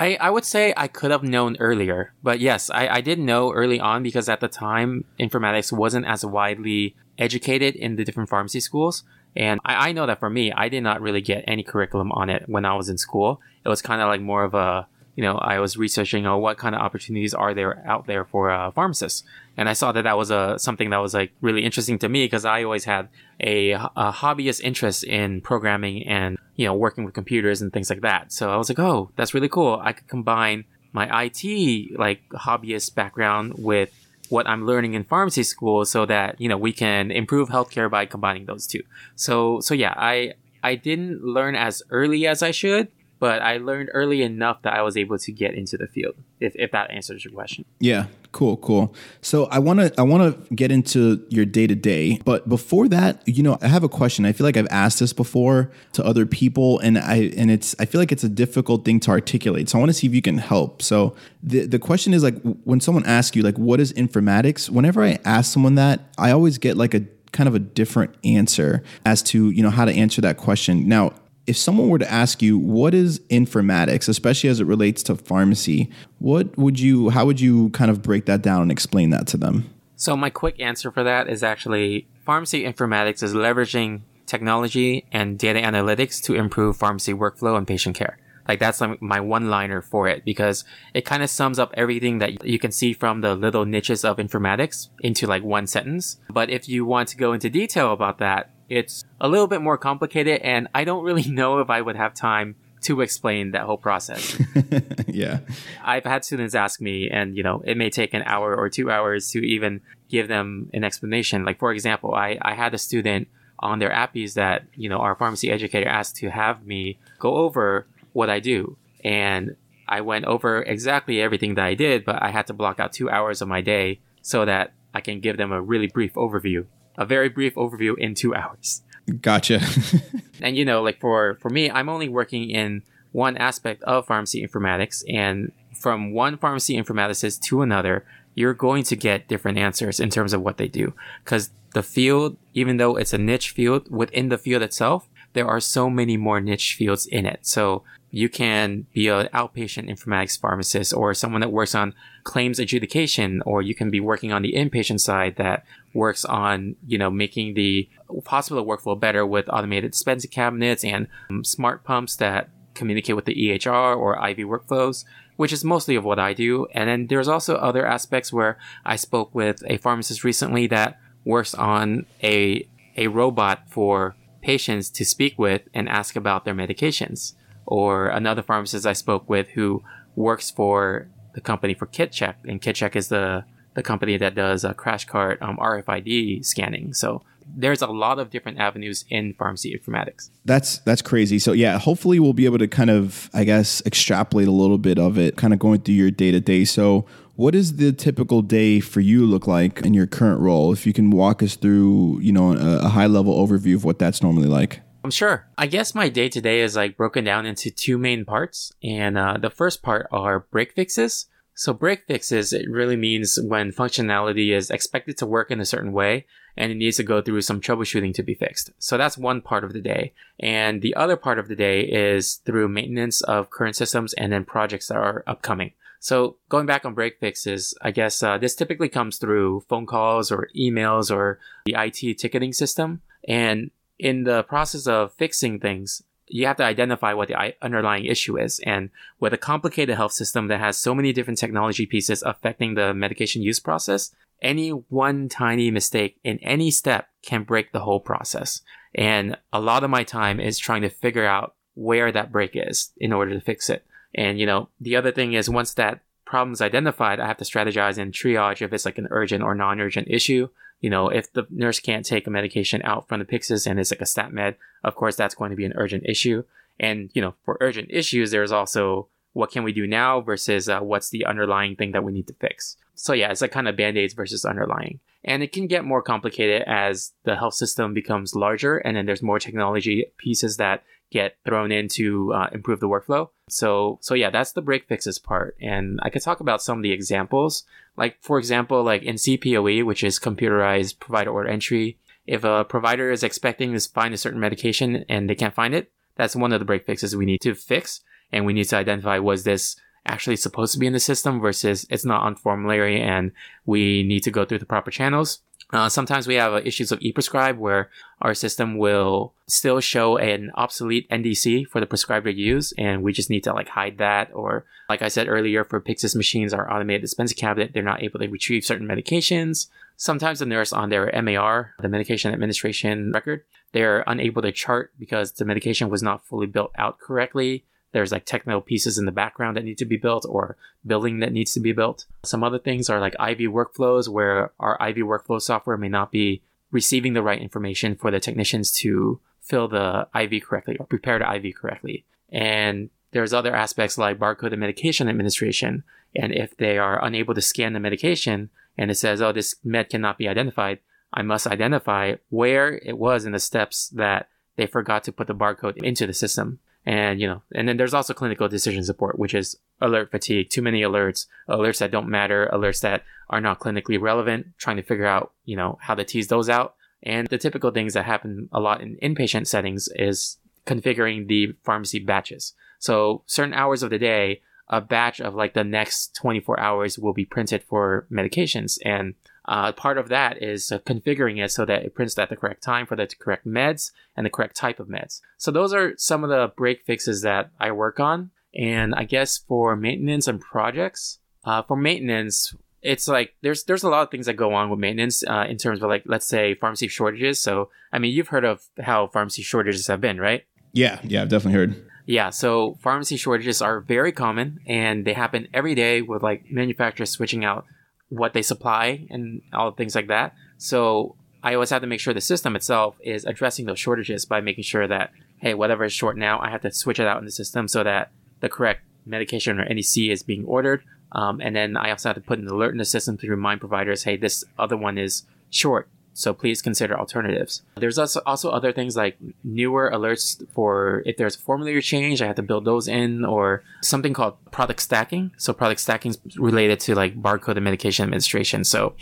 I, 0.00 0.16
I 0.18 0.30
would 0.30 0.46
say 0.46 0.72
I 0.78 0.88
could 0.88 1.10
have 1.10 1.22
known 1.22 1.58
earlier, 1.60 2.14
but 2.22 2.40
yes, 2.40 2.70
I, 2.70 2.88
I 2.88 3.00
did 3.02 3.18
know 3.18 3.52
early 3.52 3.78
on 3.78 4.02
because 4.02 4.30
at 4.30 4.40
the 4.40 4.48
time, 4.48 5.04
informatics 5.20 5.70
wasn't 5.70 6.06
as 6.06 6.24
widely 6.24 6.96
educated 7.18 7.76
in 7.76 7.96
the 7.96 8.04
different 8.04 8.30
pharmacy 8.30 8.60
schools. 8.60 9.04
And 9.36 9.60
I, 9.62 9.90
I 9.90 9.92
know 9.92 10.06
that 10.06 10.18
for 10.18 10.30
me, 10.30 10.52
I 10.52 10.70
did 10.70 10.82
not 10.82 11.02
really 11.02 11.20
get 11.20 11.44
any 11.46 11.62
curriculum 11.62 12.12
on 12.12 12.30
it 12.30 12.44
when 12.48 12.64
I 12.64 12.74
was 12.74 12.88
in 12.88 12.96
school. 12.96 13.42
It 13.62 13.68
was 13.68 13.82
kind 13.82 14.00
of 14.00 14.08
like 14.08 14.22
more 14.22 14.42
of 14.42 14.54
a, 14.54 14.88
you 15.16 15.22
know, 15.22 15.36
I 15.36 15.58
was 15.58 15.76
researching 15.76 16.26
oh, 16.26 16.38
what 16.38 16.56
kind 16.56 16.74
of 16.74 16.80
opportunities 16.80 17.34
are 17.34 17.52
there 17.52 17.86
out 17.86 18.06
there 18.06 18.24
for 18.24 18.50
uh, 18.50 18.70
pharmacists. 18.70 19.22
And 19.58 19.68
I 19.68 19.74
saw 19.74 19.92
that 19.92 20.04
that 20.04 20.16
was 20.16 20.30
a, 20.30 20.58
something 20.58 20.88
that 20.90 20.96
was 20.96 21.12
like 21.12 21.32
really 21.42 21.62
interesting 21.62 21.98
to 21.98 22.08
me 22.08 22.24
because 22.24 22.46
I 22.46 22.64
always 22.64 22.84
had 22.84 23.10
a, 23.38 23.72
a 23.72 24.12
hobbyist 24.12 24.62
interest 24.62 25.04
in 25.04 25.42
programming 25.42 26.06
and, 26.06 26.38
you 26.60 26.66
know, 26.66 26.74
working 26.74 27.04
with 27.04 27.14
computers 27.14 27.62
and 27.62 27.72
things 27.72 27.88
like 27.88 28.02
that. 28.02 28.30
So 28.30 28.50
I 28.50 28.56
was 28.56 28.68
like, 28.68 28.78
oh, 28.78 29.10
that's 29.16 29.32
really 29.32 29.48
cool. 29.48 29.80
I 29.82 29.94
could 29.94 30.06
combine 30.08 30.66
my 30.92 31.24
IT, 31.24 31.98
like 31.98 32.20
hobbyist 32.34 32.94
background 32.94 33.54
with 33.56 33.88
what 34.28 34.46
I'm 34.46 34.66
learning 34.66 34.92
in 34.92 35.04
pharmacy 35.04 35.42
school 35.42 35.86
so 35.86 36.04
that, 36.04 36.38
you 36.38 36.50
know, 36.50 36.58
we 36.58 36.74
can 36.74 37.10
improve 37.10 37.48
healthcare 37.48 37.90
by 37.90 38.04
combining 38.04 38.44
those 38.44 38.66
two. 38.66 38.82
So, 39.16 39.60
so 39.60 39.72
yeah, 39.72 39.94
I, 39.96 40.34
I 40.62 40.74
didn't 40.74 41.24
learn 41.24 41.54
as 41.54 41.82
early 41.88 42.26
as 42.26 42.42
I 42.42 42.50
should, 42.50 42.88
but 43.20 43.42
I 43.42 43.58
learned 43.58 43.90
early 43.92 44.22
enough 44.22 44.62
that 44.62 44.72
I 44.72 44.82
was 44.82 44.96
able 44.96 45.18
to 45.18 45.30
get 45.30 45.54
into 45.54 45.76
the 45.76 45.86
field. 45.86 46.14
If, 46.40 46.56
if 46.56 46.72
that 46.72 46.90
answers 46.90 47.22
your 47.22 47.34
question. 47.34 47.66
Yeah, 47.78 48.06
cool, 48.32 48.56
cool. 48.56 48.94
So 49.20 49.44
I 49.46 49.58
want 49.58 49.78
to 49.78 49.92
I 49.98 50.02
want 50.02 50.48
to 50.48 50.54
get 50.54 50.72
into 50.72 51.24
your 51.28 51.44
day 51.44 51.66
to 51.66 51.74
day, 51.74 52.18
but 52.24 52.48
before 52.48 52.88
that, 52.88 53.22
you 53.28 53.42
know, 53.42 53.58
I 53.60 53.68
have 53.68 53.84
a 53.84 53.90
question. 53.90 54.24
I 54.24 54.32
feel 54.32 54.46
like 54.46 54.56
I've 54.56 54.66
asked 54.70 55.00
this 55.00 55.12
before 55.12 55.70
to 55.92 56.04
other 56.04 56.24
people, 56.24 56.78
and 56.80 56.98
I 56.98 57.30
and 57.36 57.50
it's 57.50 57.76
I 57.78 57.84
feel 57.84 58.00
like 58.00 58.10
it's 58.10 58.24
a 58.24 58.28
difficult 58.28 58.86
thing 58.86 59.00
to 59.00 59.10
articulate. 59.10 59.68
So 59.68 59.78
I 59.78 59.80
want 59.80 59.90
to 59.90 59.94
see 59.94 60.06
if 60.06 60.14
you 60.14 60.22
can 60.22 60.38
help. 60.38 60.80
So 60.80 61.14
the 61.42 61.66
the 61.66 61.78
question 61.78 62.14
is 62.14 62.22
like 62.22 62.40
when 62.64 62.80
someone 62.80 63.04
asks 63.04 63.36
you 63.36 63.42
like 63.42 63.58
what 63.58 63.80
is 63.80 63.92
informatics? 63.92 64.70
Whenever 64.70 65.04
I 65.04 65.18
ask 65.26 65.52
someone 65.52 65.74
that, 65.74 66.00
I 66.16 66.30
always 66.30 66.56
get 66.56 66.78
like 66.78 66.94
a 66.94 67.02
kind 67.32 67.48
of 67.48 67.54
a 67.54 67.60
different 67.60 68.14
answer 68.24 68.82
as 69.04 69.22
to 69.22 69.50
you 69.50 69.62
know 69.62 69.70
how 69.70 69.84
to 69.84 69.92
answer 69.92 70.22
that 70.22 70.38
question. 70.38 70.88
Now 70.88 71.12
if 71.50 71.56
someone 71.56 71.88
were 71.88 71.98
to 71.98 72.10
ask 72.10 72.40
you 72.40 72.56
what 72.56 72.94
is 72.94 73.18
informatics 73.28 74.08
especially 74.08 74.48
as 74.48 74.60
it 74.60 74.66
relates 74.66 75.02
to 75.02 75.16
pharmacy 75.16 75.90
what 76.20 76.56
would 76.56 76.78
you 76.78 77.10
how 77.10 77.26
would 77.26 77.40
you 77.40 77.68
kind 77.70 77.90
of 77.90 78.00
break 78.00 78.26
that 78.26 78.40
down 78.40 78.62
and 78.62 78.70
explain 78.70 79.10
that 79.10 79.26
to 79.26 79.36
them 79.36 79.68
so 79.96 80.16
my 80.16 80.30
quick 80.30 80.60
answer 80.60 80.92
for 80.92 81.02
that 81.02 81.28
is 81.28 81.42
actually 81.42 82.06
pharmacy 82.24 82.62
informatics 82.62 83.20
is 83.20 83.34
leveraging 83.34 84.00
technology 84.26 85.04
and 85.10 85.40
data 85.40 85.60
analytics 85.60 86.22
to 86.22 86.36
improve 86.36 86.76
pharmacy 86.76 87.12
workflow 87.12 87.58
and 87.58 87.66
patient 87.66 87.96
care 87.96 88.16
like 88.46 88.60
that's 88.60 88.80
like 88.80 89.02
my 89.02 89.20
one 89.20 89.50
liner 89.50 89.82
for 89.82 90.06
it 90.06 90.24
because 90.24 90.64
it 90.94 91.04
kind 91.04 91.22
of 91.22 91.30
sums 91.30 91.58
up 91.58 91.72
everything 91.76 92.18
that 92.18 92.44
you 92.44 92.58
can 92.58 92.72
see 92.72 92.92
from 92.92 93.20
the 93.20 93.34
little 93.34 93.64
niches 93.64 94.04
of 94.04 94.16
informatics 94.16 94.88
into 95.02 95.26
like 95.28 95.44
one 95.44 95.68
sentence. 95.68 96.16
But 96.28 96.50
if 96.50 96.68
you 96.68 96.84
want 96.84 97.08
to 97.10 97.16
go 97.16 97.32
into 97.32 97.48
detail 97.48 97.92
about 97.92 98.18
that, 98.18 98.50
it's 98.70 99.04
a 99.20 99.28
little 99.28 99.48
bit 99.48 99.60
more 99.60 99.76
complicated 99.76 100.40
and 100.40 100.68
I 100.74 100.84
don't 100.84 101.04
really 101.04 101.28
know 101.28 101.58
if 101.58 101.68
I 101.68 101.82
would 101.82 101.96
have 101.96 102.14
time 102.14 102.56
to 102.82 103.02
explain 103.02 103.50
that 103.50 103.62
whole 103.62 103.76
process. 103.76 104.40
yeah. 105.06 105.40
I've 105.84 106.04
had 106.04 106.24
students 106.24 106.54
ask 106.54 106.80
me, 106.80 107.10
and 107.10 107.36
you 107.36 107.42
know, 107.42 107.62
it 107.66 107.76
may 107.76 107.90
take 107.90 108.14
an 108.14 108.22
hour 108.22 108.56
or 108.56 108.70
two 108.70 108.90
hours 108.90 109.30
to 109.32 109.46
even 109.46 109.82
give 110.08 110.28
them 110.28 110.70
an 110.72 110.82
explanation. 110.82 111.44
Like, 111.44 111.58
for 111.58 111.72
example, 111.72 112.14
I, 112.14 112.38
I 112.40 112.54
had 112.54 112.72
a 112.72 112.78
student 112.78 113.28
on 113.58 113.78
their 113.78 113.90
APPEs 113.90 114.34
that, 114.34 114.64
you 114.74 114.88
know, 114.88 114.98
our 114.98 115.14
pharmacy 115.14 115.50
educator 115.50 115.88
asked 115.88 116.16
to 116.16 116.30
have 116.30 116.66
me 116.66 116.98
go 117.18 117.36
over 117.36 117.86
what 118.12 118.30
I 118.30 118.40
do. 118.40 118.76
And 119.04 119.56
I 119.86 120.00
went 120.00 120.24
over 120.24 120.62
exactly 120.62 121.20
everything 121.20 121.56
that 121.56 121.64
I 121.64 121.74
did, 121.74 122.04
but 122.04 122.22
I 122.22 122.30
had 122.30 122.46
to 122.46 122.54
block 122.54 122.80
out 122.80 122.92
two 122.92 123.10
hours 123.10 123.42
of 123.42 123.48
my 123.48 123.60
day 123.60 124.00
so 124.22 124.44
that 124.46 124.72
I 124.94 125.00
can 125.00 125.20
give 125.20 125.36
them 125.36 125.52
a 125.52 125.60
really 125.60 125.88
brief 125.88 126.14
overview, 126.14 126.66
a 126.96 127.06
very 127.06 127.28
brief 127.28 127.54
overview 127.54 127.96
in 127.96 128.14
two 128.14 128.34
hours. 128.34 128.82
Gotcha. 129.20 129.60
and 130.40 130.56
you 130.56 130.64
know, 130.64 130.82
like 130.82 131.00
for 131.00 131.36
for 131.40 131.50
me, 131.50 131.70
I'm 131.70 131.88
only 131.88 132.08
working 132.08 132.50
in 132.50 132.82
one 133.12 133.36
aspect 133.36 133.82
of 133.82 134.06
pharmacy 134.06 134.46
informatics, 134.46 135.02
and 135.08 135.52
from 135.74 136.12
one 136.12 136.36
pharmacy 136.36 136.76
informaticist 136.76 137.40
to 137.42 137.62
another, 137.62 138.04
you're 138.34 138.54
going 138.54 138.84
to 138.84 138.96
get 138.96 139.28
different 139.28 139.58
answers 139.58 139.98
in 139.98 140.10
terms 140.10 140.32
of 140.32 140.42
what 140.42 140.58
they 140.58 140.68
do. 140.68 140.94
Because 141.24 141.50
the 141.72 141.82
field, 141.82 142.36
even 142.54 142.76
though 142.76 142.96
it's 142.96 143.12
a 143.12 143.18
niche 143.18 143.50
field 143.50 143.90
within 143.90 144.28
the 144.28 144.38
field 144.38 144.62
itself, 144.62 145.08
there 145.32 145.46
are 145.46 145.60
so 145.60 145.88
many 145.88 146.16
more 146.16 146.40
niche 146.40 146.74
fields 146.74 147.06
in 147.06 147.26
it. 147.26 147.40
So 147.42 147.84
you 148.10 148.28
can 148.28 148.86
be 148.92 149.08
an 149.08 149.28
outpatient 149.28 149.88
informatics 149.88 150.38
pharmacist 150.38 150.92
or 150.92 151.14
someone 151.14 151.40
that 151.40 151.52
works 151.52 151.74
on 151.74 151.94
claims 152.24 152.58
adjudication, 152.58 153.40
or 153.46 153.62
you 153.62 153.74
can 153.74 153.90
be 153.90 154.00
working 154.00 154.32
on 154.32 154.42
the 154.42 154.52
inpatient 154.52 155.00
side 155.00 155.36
that 155.36 155.64
works 155.94 156.24
on, 156.24 156.76
you 156.86 156.98
know, 156.98 157.10
making 157.10 157.54
the 157.54 157.88
hospital 158.26 158.64
workflow 158.64 158.98
better 158.98 159.24
with 159.24 159.48
automated 159.48 159.92
dispensing 159.92 160.30
cabinets 160.30 160.84
and 160.84 161.06
um, 161.30 161.44
smart 161.44 161.84
pumps 161.84 162.16
that 162.16 162.48
communicate 162.74 163.16
with 163.16 163.26
the 163.26 163.34
EHR 163.34 163.96
or 163.96 164.14
IV 164.28 164.38
workflows, 164.38 165.04
which 165.36 165.52
is 165.52 165.64
mostly 165.64 165.94
of 165.94 166.04
what 166.04 166.18
I 166.18 166.32
do. 166.32 166.66
And 166.72 166.88
then 166.88 167.06
there's 167.06 167.28
also 167.28 167.56
other 167.56 167.86
aspects 167.86 168.32
where 168.32 168.58
I 168.84 168.96
spoke 168.96 169.32
with 169.34 169.62
a 169.66 169.76
pharmacist 169.78 170.24
recently 170.24 170.66
that 170.68 170.98
works 171.24 171.54
on 171.54 172.06
a, 172.22 172.66
a 172.96 173.06
robot 173.06 173.68
for 173.68 174.16
patients 174.40 174.90
to 174.90 175.04
speak 175.04 175.38
with 175.38 175.62
and 175.74 175.88
ask 175.88 176.16
about 176.16 176.44
their 176.44 176.54
medications. 176.54 177.34
Or 177.66 178.08
another 178.08 178.42
pharmacist 178.42 178.86
I 178.86 178.94
spoke 178.94 179.28
with 179.28 179.48
who 179.50 179.82
works 180.16 180.50
for 180.50 181.08
the 181.34 181.40
company 181.40 181.74
for 181.74 181.86
KitCheck, 181.86 182.34
and 182.44 182.60
KitCheck 182.60 182.96
is 182.96 183.08
the 183.08 183.44
the 183.74 183.82
company 183.84 184.16
that 184.16 184.34
does 184.34 184.64
a 184.64 184.74
crash 184.74 185.04
cart 185.04 185.40
um, 185.40 185.56
RFID 185.56 186.44
scanning. 186.44 186.92
So 186.92 187.22
there's 187.56 187.82
a 187.82 187.86
lot 187.86 188.18
of 188.18 188.30
different 188.30 188.58
avenues 188.58 189.04
in 189.08 189.34
pharmacy 189.34 189.76
informatics. 189.76 190.30
That's 190.44 190.78
that's 190.78 191.02
crazy. 191.02 191.38
So 191.38 191.52
yeah, 191.52 191.78
hopefully 191.78 192.20
we'll 192.20 192.32
be 192.32 192.44
able 192.44 192.58
to 192.58 192.68
kind 192.68 192.90
of 192.90 193.30
I 193.32 193.44
guess 193.44 193.82
extrapolate 193.86 194.48
a 194.48 194.52
little 194.52 194.78
bit 194.78 194.98
of 194.98 195.18
it, 195.18 195.36
kind 195.36 195.52
of 195.52 195.58
going 195.58 195.80
through 195.80 195.94
your 195.94 196.10
day 196.10 196.30
to 196.30 196.40
day. 196.40 196.64
So 196.64 197.06
what 197.36 197.52
does 197.52 197.76
the 197.76 197.92
typical 197.92 198.42
day 198.42 198.80
for 198.80 199.00
you 199.00 199.24
look 199.24 199.46
like 199.46 199.80
in 199.80 199.94
your 199.94 200.06
current 200.06 200.40
role? 200.40 200.72
If 200.72 200.86
you 200.86 200.92
can 200.92 201.10
walk 201.10 201.42
us 201.42 201.56
through, 201.56 202.20
you 202.20 202.32
know, 202.32 202.52
a, 202.52 202.84
a 202.84 202.88
high 202.88 203.06
level 203.06 203.34
overview 203.34 203.74
of 203.74 203.84
what 203.84 203.98
that's 203.98 204.22
normally 204.22 204.48
like. 204.48 204.80
I'm 205.02 205.10
sure. 205.10 205.48
I 205.56 205.66
guess 205.66 205.94
my 205.94 206.10
day 206.10 206.28
to 206.28 206.40
day 206.40 206.60
is 206.60 206.76
like 206.76 206.96
broken 206.96 207.24
down 207.24 207.46
into 207.46 207.70
two 207.70 207.96
main 207.96 208.26
parts, 208.26 208.72
and 208.82 209.16
uh, 209.16 209.38
the 209.40 209.48
first 209.48 209.82
part 209.82 210.06
are 210.12 210.40
break 210.40 210.72
fixes. 210.74 211.26
So 211.54 211.72
break 211.72 212.04
fixes, 212.06 212.52
it 212.52 212.70
really 212.70 212.96
means 212.96 213.38
when 213.42 213.72
functionality 213.72 214.54
is 214.54 214.70
expected 214.70 215.18
to 215.18 215.26
work 215.26 215.50
in 215.50 215.60
a 215.60 215.66
certain 215.66 215.92
way 215.92 216.26
and 216.56 216.72
it 216.72 216.76
needs 216.76 216.96
to 216.96 217.02
go 217.02 217.20
through 217.20 217.42
some 217.42 217.60
troubleshooting 217.60 218.14
to 218.14 218.22
be 218.22 218.34
fixed. 218.34 218.70
So 218.78 218.96
that's 218.96 219.18
one 219.18 219.40
part 219.40 219.64
of 219.64 219.72
the 219.72 219.80
day. 219.80 220.12
And 220.38 220.82
the 220.82 220.94
other 220.94 221.16
part 221.16 221.38
of 221.38 221.48
the 221.48 221.56
day 221.56 221.80
is 221.82 222.36
through 222.36 222.68
maintenance 222.68 223.22
of 223.22 223.50
current 223.50 223.76
systems 223.76 224.12
and 224.14 224.32
then 224.32 224.44
projects 224.44 224.88
that 224.88 224.96
are 224.96 225.24
upcoming. 225.26 225.72
So 226.00 226.36
going 226.48 226.66
back 226.66 226.84
on 226.84 226.94
break 226.94 227.20
fixes, 227.20 227.74
I 227.82 227.90
guess 227.90 228.22
uh, 228.22 228.38
this 228.38 228.54
typically 228.54 228.88
comes 228.88 229.18
through 229.18 229.64
phone 229.68 229.84
calls 229.84 230.32
or 230.32 230.48
emails 230.58 231.14
or 231.14 231.38
the 231.66 231.76
IT 231.78 232.18
ticketing 232.18 232.54
system. 232.54 233.02
And 233.28 233.70
in 233.98 234.24
the 234.24 234.42
process 234.44 234.86
of 234.86 235.12
fixing 235.12 235.60
things, 235.60 236.02
you 236.26 236.46
have 236.46 236.56
to 236.56 236.64
identify 236.64 237.12
what 237.12 237.28
the 237.28 237.54
underlying 237.60 238.06
issue 238.06 238.38
is. 238.38 238.60
And 238.60 238.90
with 239.18 239.34
a 239.34 239.38
complicated 239.38 239.96
health 239.96 240.12
system 240.12 240.48
that 240.48 240.60
has 240.60 240.78
so 240.78 240.94
many 240.94 241.12
different 241.12 241.38
technology 241.38 241.86
pieces 241.86 242.22
affecting 242.22 242.74
the 242.74 242.94
medication 242.94 243.42
use 243.42 243.60
process, 243.60 244.14
any 244.42 244.70
one 244.70 245.28
tiny 245.28 245.70
mistake 245.70 246.18
in 246.24 246.38
any 246.38 246.70
step 246.70 247.08
can 247.22 247.44
break 247.44 247.72
the 247.72 247.80
whole 247.80 248.00
process. 248.00 248.62
And 248.94 249.36
a 249.52 249.60
lot 249.60 249.84
of 249.84 249.90
my 249.90 250.04
time 250.04 250.40
is 250.40 250.58
trying 250.58 250.82
to 250.82 250.90
figure 250.90 251.26
out 251.26 251.54
where 251.74 252.10
that 252.12 252.32
break 252.32 252.52
is 252.54 252.92
in 252.96 253.12
order 253.12 253.32
to 253.32 253.40
fix 253.40 253.70
it. 253.70 253.84
And, 254.14 254.38
you 254.38 254.46
know, 254.46 254.68
the 254.80 254.96
other 254.96 255.12
thing 255.12 255.34
is 255.34 255.48
once 255.48 255.74
that 255.74 256.00
problem 256.24 256.52
is 256.52 256.60
identified, 256.60 257.20
I 257.20 257.26
have 257.26 257.38
to 257.38 257.44
strategize 257.44 257.98
and 257.98 258.12
triage 258.12 258.62
if 258.62 258.72
it's 258.72 258.84
like 258.84 258.98
an 258.98 259.08
urgent 259.10 259.42
or 259.42 259.54
non-urgent 259.54 260.08
issue. 260.08 260.48
You 260.80 260.90
know, 260.90 261.08
if 261.08 261.32
the 261.32 261.46
nurse 261.50 261.78
can't 261.78 262.04
take 262.04 262.26
a 262.26 262.30
medication 262.30 262.80
out 262.84 263.06
from 263.06 263.20
the 263.20 263.26
Pyxis 263.26 263.66
and 263.66 263.78
it's 263.78 263.90
like 263.90 264.00
a 264.00 264.06
stat 264.06 264.32
med, 264.32 264.56
of 264.82 264.94
course 264.94 265.16
that's 265.16 265.34
going 265.34 265.50
to 265.50 265.56
be 265.56 265.64
an 265.64 265.74
urgent 265.76 266.04
issue. 266.06 266.44
And, 266.78 267.10
you 267.12 267.20
know, 267.20 267.34
for 267.44 267.58
urgent 267.60 267.88
issues, 267.90 268.30
there's 268.30 268.52
also 268.52 269.08
what 269.32 269.50
can 269.50 269.62
we 269.62 269.72
do 269.72 269.86
now 269.86 270.20
versus 270.20 270.68
uh, 270.68 270.80
what's 270.80 271.10
the 271.10 271.26
underlying 271.26 271.76
thing 271.76 271.92
that 271.92 272.02
we 272.02 272.12
need 272.12 272.26
to 272.28 272.34
fix. 272.34 272.76
So 273.00 273.14
yeah, 273.14 273.30
it's 273.30 273.40
like 273.40 273.50
kind 273.50 273.66
of 273.66 273.76
band-aids 273.76 274.12
versus 274.12 274.44
underlying. 274.44 275.00
And 275.24 275.42
it 275.42 275.52
can 275.52 275.66
get 275.66 275.84
more 275.84 276.02
complicated 276.02 276.62
as 276.66 277.12
the 277.24 277.36
health 277.36 277.54
system 277.54 277.94
becomes 277.94 278.34
larger 278.34 278.76
and 278.76 278.96
then 278.96 279.06
there's 279.06 279.22
more 279.22 279.38
technology 279.38 280.06
pieces 280.18 280.58
that 280.58 280.82
get 281.10 281.36
thrown 281.44 281.72
in 281.72 281.88
to 281.88 282.32
uh, 282.34 282.48
improve 282.52 282.80
the 282.80 282.88
workflow. 282.88 283.30
So, 283.48 283.98
so 284.02 284.14
yeah, 284.14 284.30
that's 284.30 284.52
the 284.52 284.62
break 284.62 284.86
fixes 284.86 285.18
part. 285.18 285.56
And 285.60 285.98
I 286.02 286.10
could 286.10 286.22
talk 286.22 286.40
about 286.40 286.62
some 286.62 286.78
of 286.78 286.82
the 286.82 286.92
examples. 286.92 287.64
Like, 287.96 288.18
for 288.20 288.38
example, 288.38 288.84
like 288.84 289.02
in 289.02 289.16
CPOE, 289.16 289.84
which 289.84 290.04
is 290.04 290.18
computerized 290.18 291.00
provider 291.00 291.30
order 291.30 291.48
entry, 291.48 291.98
if 292.26 292.44
a 292.44 292.64
provider 292.64 293.10
is 293.10 293.22
expecting 293.22 293.72
to 293.72 293.80
find 293.80 294.12
a 294.12 294.18
certain 294.18 294.40
medication 294.40 295.04
and 295.08 295.28
they 295.28 295.34
can't 295.34 295.54
find 295.54 295.74
it, 295.74 295.90
that's 296.16 296.36
one 296.36 296.52
of 296.52 296.60
the 296.60 296.66
break 296.66 296.84
fixes 296.84 297.16
we 297.16 297.24
need 297.24 297.40
to 297.40 297.54
fix. 297.54 298.02
And 298.30 298.46
we 298.46 298.52
need 298.52 298.68
to 298.68 298.76
identify 298.76 299.18
was 299.18 299.44
this 299.44 299.76
actually 300.06 300.36
supposed 300.36 300.72
to 300.72 300.78
be 300.78 300.86
in 300.86 300.92
the 300.92 301.00
system 301.00 301.40
versus 301.40 301.86
it's 301.90 302.04
not 302.04 302.22
on 302.22 302.34
formulary 302.34 303.00
and 303.00 303.32
we 303.66 304.02
need 304.02 304.20
to 304.20 304.30
go 304.30 304.44
through 304.44 304.58
the 304.58 304.66
proper 304.66 304.90
channels. 304.90 305.40
Uh, 305.72 305.88
sometimes 305.88 306.26
we 306.26 306.34
have 306.34 306.52
uh, 306.52 306.60
issues 306.64 306.90
of 306.90 306.98
ePrescribe 306.98 307.56
where 307.56 307.90
our 308.20 308.34
system 308.34 308.76
will 308.76 309.32
still 309.46 309.80
show 309.80 310.16
an 310.16 310.50
obsolete 310.56 311.08
NDC 311.10 311.66
for 311.68 311.78
the 311.80 311.86
prescriber 311.86 312.32
to 312.32 312.38
use, 312.38 312.72
and 312.76 313.02
we 313.02 313.12
just 313.12 313.30
need 313.30 313.44
to 313.44 313.52
like 313.52 313.68
hide 313.68 313.98
that. 313.98 314.30
Or, 314.34 314.64
like 314.88 315.00
I 315.00 315.08
said 315.08 315.28
earlier, 315.28 315.62
for 315.62 315.80
Pyxis 315.80 316.16
machines, 316.16 316.52
our 316.52 316.70
automated 316.72 317.02
dispensing 317.02 317.38
cabinet, 317.38 317.70
they're 317.72 317.82
not 317.84 318.02
able 318.02 318.18
to 318.18 318.28
retrieve 318.28 318.64
certain 318.64 318.88
medications. 318.88 319.68
Sometimes 319.96 320.40
the 320.40 320.46
nurse 320.46 320.72
on 320.72 320.88
their 320.88 321.10
MAR, 321.22 321.74
the 321.78 321.88
medication 321.88 322.32
administration 322.32 323.12
record, 323.12 323.44
they're 323.72 324.02
unable 324.08 324.42
to 324.42 324.50
chart 324.50 324.92
because 324.98 325.32
the 325.32 325.44
medication 325.44 325.88
was 325.88 326.02
not 326.02 326.26
fully 326.26 326.46
built 326.46 326.72
out 326.76 326.98
correctly 326.98 327.64
there's 327.92 328.12
like 328.12 328.24
technical 328.24 328.60
pieces 328.60 328.98
in 328.98 329.04
the 329.04 329.12
background 329.12 329.56
that 329.56 329.64
need 329.64 329.78
to 329.78 329.84
be 329.84 329.96
built 329.96 330.24
or 330.28 330.56
building 330.86 331.20
that 331.20 331.32
needs 331.32 331.52
to 331.54 331.60
be 331.60 331.72
built. 331.72 332.06
Some 332.24 332.44
other 332.44 332.58
things 332.58 332.88
are 332.88 333.00
like 333.00 333.14
IV 333.14 333.50
workflows 333.50 334.08
where 334.08 334.52
our 334.60 334.74
IV 334.88 334.98
workflow 334.98 335.40
software 335.40 335.76
may 335.76 335.88
not 335.88 336.12
be 336.12 336.42
receiving 336.70 337.14
the 337.14 337.22
right 337.22 337.40
information 337.40 337.96
for 337.96 338.10
the 338.10 338.20
technicians 338.20 338.70
to 338.72 339.20
fill 339.40 339.68
the 339.68 340.06
IV 340.14 340.44
correctly 340.44 340.76
or 340.78 340.86
prepare 340.86 341.18
the 341.18 341.34
IV 341.34 341.56
correctly. 341.56 342.04
And 342.30 342.90
there's 343.10 343.32
other 343.32 343.54
aspects 343.54 343.98
like 343.98 344.18
barcode 344.18 344.52
and 344.52 344.60
medication 344.60 345.08
administration. 345.08 345.82
And 346.14 346.32
if 346.32 346.56
they 346.56 346.78
are 346.78 347.04
unable 347.04 347.34
to 347.34 347.42
scan 347.42 347.72
the 347.72 347.80
medication 347.80 348.50
and 348.78 348.90
it 348.90 348.94
says, 348.96 349.20
oh, 349.20 349.32
this 349.32 349.56
med 349.64 349.90
cannot 349.90 350.18
be 350.18 350.28
identified, 350.28 350.78
I 351.12 351.22
must 351.22 351.48
identify 351.48 352.14
where 352.28 352.80
it 352.84 352.96
was 352.96 353.24
in 353.24 353.32
the 353.32 353.40
steps 353.40 353.88
that 353.88 354.28
they 354.56 354.66
forgot 354.66 355.02
to 355.04 355.12
put 355.12 355.26
the 355.26 355.34
barcode 355.34 355.82
into 355.82 356.06
the 356.06 356.12
system. 356.12 356.60
And, 356.86 357.20
you 357.20 357.26
know, 357.26 357.42
and 357.54 357.68
then 357.68 357.76
there's 357.76 357.94
also 357.94 358.14
clinical 358.14 358.48
decision 358.48 358.84
support, 358.84 359.18
which 359.18 359.34
is 359.34 359.56
alert 359.80 360.10
fatigue, 360.10 360.48
too 360.48 360.62
many 360.62 360.80
alerts, 360.80 361.26
alerts 361.48 361.78
that 361.78 361.90
don't 361.90 362.08
matter, 362.08 362.48
alerts 362.52 362.80
that 362.80 363.04
are 363.28 363.40
not 363.40 363.60
clinically 363.60 364.00
relevant, 364.00 364.46
trying 364.58 364.76
to 364.76 364.82
figure 364.82 365.06
out, 365.06 365.32
you 365.44 365.56
know, 365.56 365.78
how 365.82 365.94
to 365.94 366.04
tease 366.04 366.28
those 366.28 366.48
out. 366.48 366.74
And 367.02 367.28
the 367.28 367.38
typical 367.38 367.70
things 367.70 367.94
that 367.94 368.04
happen 368.04 368.48
a 368.52 368.60
lot 368.60 368.80
in 368.80 368.96
inpatient 369.02 369.46
settings 369.46 369.88
is 369.94 370.38
configuring 370.66 371.28
the 371.28 371.54
pharmacy 371.62 371.98
batches. 371.98 372.54
So 372.78 373.22
certain 373.26 373.54
hours 373.54 373.82
of 373.82 373.90
the 373.90 373.98
day, 373.98 374.40
a 374.68 374.80
batch 374.80 375.20
of 375.20 375.34
like 375.34 375.54
the 375.54 375.64
next 375.64 376.14
24 376.14 376.58
hours 376.60 376.98
will 376.98 377.12
be 377.12 377.24
printed 377.24 377.62
for 377.62 378.06
medications. 378.10 378.78
And 378.84 379.14
uh, 379.50 379.72
part 379.72 379.98
of 379.98 380.08
that 380.08 380.40
is 380.40 380.70
uh, 380.70 380.78
configuring 380.78 381.44
it 381.44 381.50
so 381.50 381.64
that 381.64 381.82
it 381.82 381.92
prints 381.92 382.16
at 382.16 382.28
the 382.28 382.36
correct 382.36 382.62
time 382.62 382.86
for 382.86 382.94
the 382.94 383.08
correct 383.18 383.44
meds 383.44 383.90
and 384.16 384.24
the 384.24 384.30
correct 384.30 384.54
type 384.54 384.78
of 384.78 384.86
meds. 384.86 385.20
So 385.38 385.50
those 385.50 385.74
are 385.74 385.94
some 385.96 386.22
of 386.22 386.30
the 386.30 386.52
break 386.56 386.84
fixes 386.84 387.22
that 387.22 387.50
I 387.58 387.72
work 387.72 387.98
on. 387.98 388.30
And 388.54 388.94
I 388.94 389.02
guess 389.02 389.38
for 389.38 389.74
maintenance 389.74 390.28
and 390.28 390.40
projects, 390.40 391.18
uh, 391.44 391.62
for 391.62 391.76
maintenance, 391.76 392.54
it's 392.80 393.08
like 393.08 393.34
there's 393.42 393.64
there's 393.64 393.82
a 393.82 393.88
lot 393.88 394.04
of 394.04 394.10
things 394.12 394.26
that 394.26 394.34
go 394.34 394.54
on 394.54 394.70
with 394.70 394.78
maintenance 394.78 395.24
uh, 395.26 395.46
in 395.48 395.56
terms 395.56 395.82
of 395.82 395.88
like 395.88 396.04
let's 396.06 396.26
say 396.26 396.54
pharmacy 396.54 396.86
shortages. 396.86 397.42
So 397.42 397.70
I 397.92 397.98
mean, 397.98 398.14
you've 398.14 398.28
heard 398.28 398.44
of 398.44 398.62
how 398.78 399.08
pharmacy 399.08 399.42
shortages 399.42 399.88
have 399.88 400.00
been, 400.00 400.20
right? 400.20 400.44
Yeah, 400.72 401.00
yeah, 401.02 401.22
I've 401.22 401.28
definitely 401.28 401.58
heard. 401.58 401.90
Yeah, 402.06 402.30
so 402.30 402.78
pharmacy 402.80 403.16
shortages 403.16 403.60
are 403.60 403.80
very 403.80 404.12
common 404.12 404.60
and 404.66 405.04
they 405.04 405.12
happen 405.12 405.48
every 405.52 405.74
day 405.74 406.02
with 406.02 406.22
like 406.22 406.44
manufacturers 406.50 407.10
switching 407.10 407.44
out 407.44 407.66
what 408.10 408.34
they 408.34 408.42
supply 408.42 409.06
and 409.10 409.40
all 409.52 409.70
things 409.70 409.94
like 409.94 410.08
that. 410.08 410.34
So 410.58 411.16
I 411.42 411.54
always 411.54 411.70
have 411.70 411.80
to 411.80 411.86
make 411.86 412.00
sure 412.00 412.12
the 412.12 412.20
system 412.20 412.54
itself 412.54 412.96
is 413.00 413.24
addressing 413.24 413.64
those 413.64 413.78
shortages 413.78 414.26
by 414.26 414.40
making 414.40 414.64
sure 414.64 414.86
that, 414.86 415.10
hey, 415.38 415.54
whatever 415.54 415.84
is 415.84 415.92
short 415.92 416.18
now, 416.18 416.38
I 416.40 416.50
have 416.50 416.60
to 416.62 416.72
switch 416.72 417.00
it 417.00 417.06
out 417.06 417.18
in 417.18 417.24
the 417.24 417.30
system 417.30 417.66
so 417.66 417.82
that 417.82 418.10
the 418.40 418.48
correct 418.48 418.82
medication 419.06 419.58
or 419.58 419.66
NDC 419.66 420.10
is 420.10 420.22
being 420.22 420.44
ordered. 420.44 420.82
Um, 421.12 421.40
and 421.40 421.56
then 421.56 421.76
I 421.76 421.90
also 421.90 422.10
have 422.10 422.16
to 422.16 422.22
put 422.22 422.38
an 422.38 422.48
alert 422.48 422.72
in 422.72 422.78
the 422.78 422.84
system 422.84 423.16
to 423.18 423.30
remind 423.30 423.60
providers, 423.60 424.04
hey, 424.04 424.16
this 424.16 424.44
other 424.58 424.76
one 424.76 424.98
is 424.98 425.24
short. 425.48 425.88
So 426.12 426.34
please 426.34 426.60
consider 426.60 426.98
alternatives. 426.98 427.62
There's 427.76 427.98
also, 427.98 428.20
also 428.26 428.50
other 428.50 428.72
things 428.72 428.96
like 428.96 429.16
newer 429.44 429.90
alerts 429.92 430.46
for 430.52 431.02
if 431.06 431.16
there's 431.16 431.36
a 431.36 431.38
formulary 431.38 431.82
change, 431.82 432.20
I 432.20 432.26
have 432.26 432.36
to 432.36 432.42
build 432.42 432.64
those 432.64 432.88
in 432.88 433.24
or 433.24 433.62
something 433.82 434.12
called 434.12 434.34
product 434.50 434.80
stacking. 434.80 435.32
So 435.36 435.52
product 435.52 435.80
stacking 435.80 436.10
is 436.10 436.38
related 436.38 436.80
to 436.80 436.94
like 436.94 437.20
barcode 437.20 437.56
and 437.56 437.64
medication 437.64 438.04
administration. 438.04 438.64
So 438.64 438.94